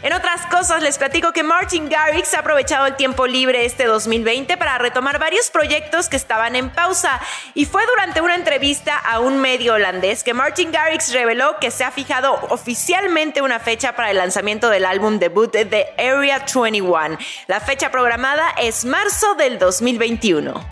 En 0.00 0.12
otras 0.12 0.46
cosas, 0.46 0.80
les 0.80 0.96
platico 0.96 1.32
que 1.32 1.42
Martin 1.42 1.88
Garrix 1.88 2.32
ha 2.34 2.38
aprovechado 2.38 2.86
el 2.86 2.94
tiempo 2.94 3.26
libre 3.26 3.64
este 3.64 3.84
2020 3.84 4.56
para 4.56 4.78
retomar 4.78 5.18
varios 5.18 5.50
proyectos 5.50 6.08
que 6.08 6.16
estaban 6.16 6.54
en 6.54 6.70
pausa. 6.70 7.20
Y 7.54 7.64
fue 7.64 7.84
durante 7.86 8.20
una 8.20 8.36
entrevista 8.36 8.96
a 8.96 9.18
un 9.18 9.40
medio 9.40 9.74
holandés 9.74 10.22
que 10.22 10.34
Martin 10.34 10.70
Garrix 10.70 11.12
reveló 11.12 11.56
que 11.58 11.72
se 11.72 11.82
ha 11.82 11.90
fijado 11.90 12.38
oficialmente 12.50 13.42
una 13.42 13.58
fecha 13.58 13.96
para 13.96 14.12
el 14.12 14.18
lanzamiento 14.18 14.70
del 14.70 14.84
álbum 14.84 15.18
debut 15.18 15.52
de 15.52 15.88
Area 15.98 16.44
21. 16.54 17.18
La 17.48 17.58
fecha 17.58 17.90
programada 17.90 18.50
es 18.56 18.84
marzo 18.84 19.34
del 19.34 19.58
2021. 19.58 20.64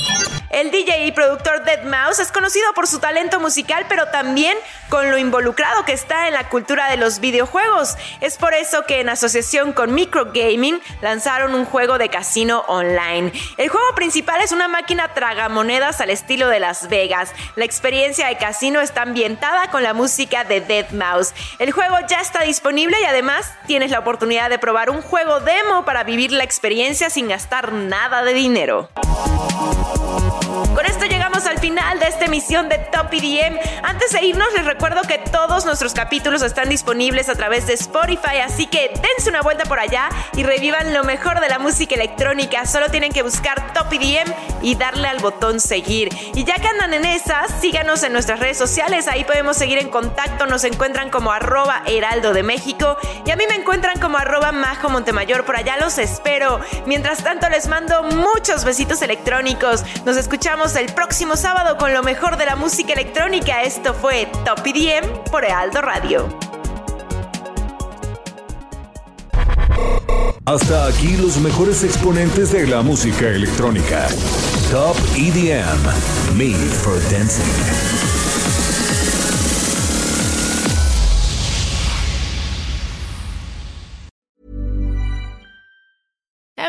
El 0.50 0.70
DJ 0.70 1.06
y 1.06 1.12
productor 1.12 1.64
Dead 1.64 1.82
Mouse 1.84 2.20
es 2.20 2.30
conocido 2.30 2.72
por 2.74 2.86
su 2.86 3.00
talento 3.00 3.40
musical, 3.40 3.84
pero 3.88 4.06
también 4.06 4.56
con 4.88 5.10
lo 5.10 5.18
involucrado 5.18 5.84
que 5.84 5.92
está 5.92 6.28
en 6.28 6.34
la 6.34 6.48
cultura 6.48 6.88
de 6.88 6.96
los 6.96 7.20
videojuegos. 7.20 7.96
Es 8.20 8.38
por 8.38 8.54
eso 8.54 8.84
que 8.86 9.00
en 9.00 9.08
asociación 9.16 9.72
con 9.72 9.94
Micro 9.94 10.26
Gaming 10.26 10.80
lanzaron 11.00 11.54
un 11.54 11.64
juego 11.64 11.96
de 11.98 12.10
casino 12.10 12.64
online. 12.68 13.32
El 13.56 13.68
juego 13.70 13.86
principal 13.94 14.42
es 14.42 14.52
una 14.52 14.68
máquina 14.68 15.14
tragamonedas 15.14 16.00
al 16.00 16.10
estilo 16.10 16.48
de 16.48 16.60
Las 16.60 16.88
Vegas. 16.88 17.32
La 17.56 17.64
experiencia 17.64 18.28
de 18.28 18.36
casino 18.36 18.80
está 18.80 19.02
ambientada 19.02 19.70
con 19.70 19.82
la 19.82 19.94
música 19.94 20.44
de 20.44 20.60
Dead 20.60 20.90
Mouse. 20.90 21.34
El 21.58 21.72
juego 21.72 21.96
ya 22.08 22.20
está 22.20 22.42
disponible 22.42 23.00
y 23.00 23.04
además 23.04 23.52
tienes 23.66 23.90
la 23.90 24.00
oportunidad 24.00 24.50
de 24.50 24.58
probar 24.58 24.90
un 24.90 25.00
juego 25.00 25.40
demo 25.40 25.84
para 25.84 26.04
vivir 26.04 26.30
la 26.30 26.44
experiencia 26.44 27.08
sin 27.08 27.28
gastar 27.28 27.72
nada 27.72 28.22
de 28.22 28.34
dinero. 28.34 28.90
Con 30.74 30.84
esto 30.84 31.04
llegamos 31.06 31.46
al 31.46 31.58
final 31.58 31.98
de 31.98 32.06
esta 32.06 32.24
emisión 32.26 32.68
de 32.68 32.78
Top 32.78 33.12
EDM. 33.12 33.58
Antes 33.82 34.12
de 34.12 34.24
irnos, 34.24 34.48
les 34.54 34.64
recuerdo 34.64 35.02
que 35.02 35.18
todos 35.18 35.64
nuestros 35.64 35.94
capítulos 35.94 36.42
están 36.42 36.68
disponibles 36.68 37.28
a 37.28 37.34
través 37.34 37.66
de 37.66 37.74
Spotify, 37.74 38.38
así 38.44 38.66
que 38.66 38.88
dense 38.88 39.30
una 39.30 39.42
vuelta 39.42 39.64
por 39.64 39.78
allá 39.78 40.08
y 40.36 40.42
revivan 40.42 40.92
lo 40.92 41.04
mejor 41.04 41.40
de 41.40 41.48
la 41.48 41.58
música 41.58 41.94
electrónica. 41.94 42.66
Solo 42.66 42.90
tienen 42.90 43.12
que 43.12 43.22
buscar 43.22 43.72
Top 43.72 43.92
EDM 43.92 44.32
y 44.62 44.74
darle 44.74 45.08
al 45.08 45.18
botón 45.18 45.60
seguir. 45.60 46.08
Y 46.34 46.44
ya 46.44 46.56
que 46.56 46.68
andan 46.68 46.94
en 46.94 47.04
esas, 47.04 47.50
síganos 47.60 48.02
en 48.02 48.12
nuestras 48.12 48.40
redes 48.40 48.58
sociales, 48.58 49.08
ahí 49.08 49.24
podemos 49.24 49.56
seguir 49.56 49.78
en 49.78 49.88
contacto. 49.88 50.46
Nos 50.46 50.64
encuentran 50.64 51.10
como 51.10 51.32
arroba 51.32 51.82
heraldo 51.86 52.32
de 52.32 52.42
México 52.42 52.96
y 53.24 53.30
a 53.30 53.36
mí 53.36 53.44
me 53.48 53.54
encuentran 53.54 54.00
como 54.00 54.18
arroba 54.18 54.52
majo 54.52 54.88
Montemayor. 54.88 55.44
Por 55.44 55.56
allá 55.56 55.76
los 55.76 55.98
espero. 55.98 56.60
Mientras 56.86 57.22
tanto, 57.22 57.48
les 57.48 57.68
mando 57.68 58.02
muchos 58.02 58.64
besitos 58.64 59.02
electrónicos. 59.02 59.84
Nos 60.04 60.15
escuchamos 60.16 60.74
el 60.76 60.92
próximo 60.94 61.36
sábado 61.36 61.76
con 61.76 61.92
lo 61.92 62.02
mejor 62.02 62.36
de 62.36 62.46
la 62.46 62.56
música 62.56 62.92
electrónica. 62.92 63.62
Esto 63.62 63.94
fue 63.94 64.28
Top 64.44 64.60
EDM 64.64 65.24
por 65.30 65.44
Ealdo 65.44 65.82
Radio. 65.82 66.28
Hasta 70.44 70.86
aquí 70.86 71.16
los 71.16 71.38
mejores 71.38 71.82
exponentes 71.82 72.52
de 72.52 72.66
la 72.66 72.82
música 72.82 73.28
electrónica. 73.28 74.06
Top 74.70 74.96
EDM, 75.16 76.36
Made 76.36 76.54
for 76.54 77.00
Dancing. 77.10 77.95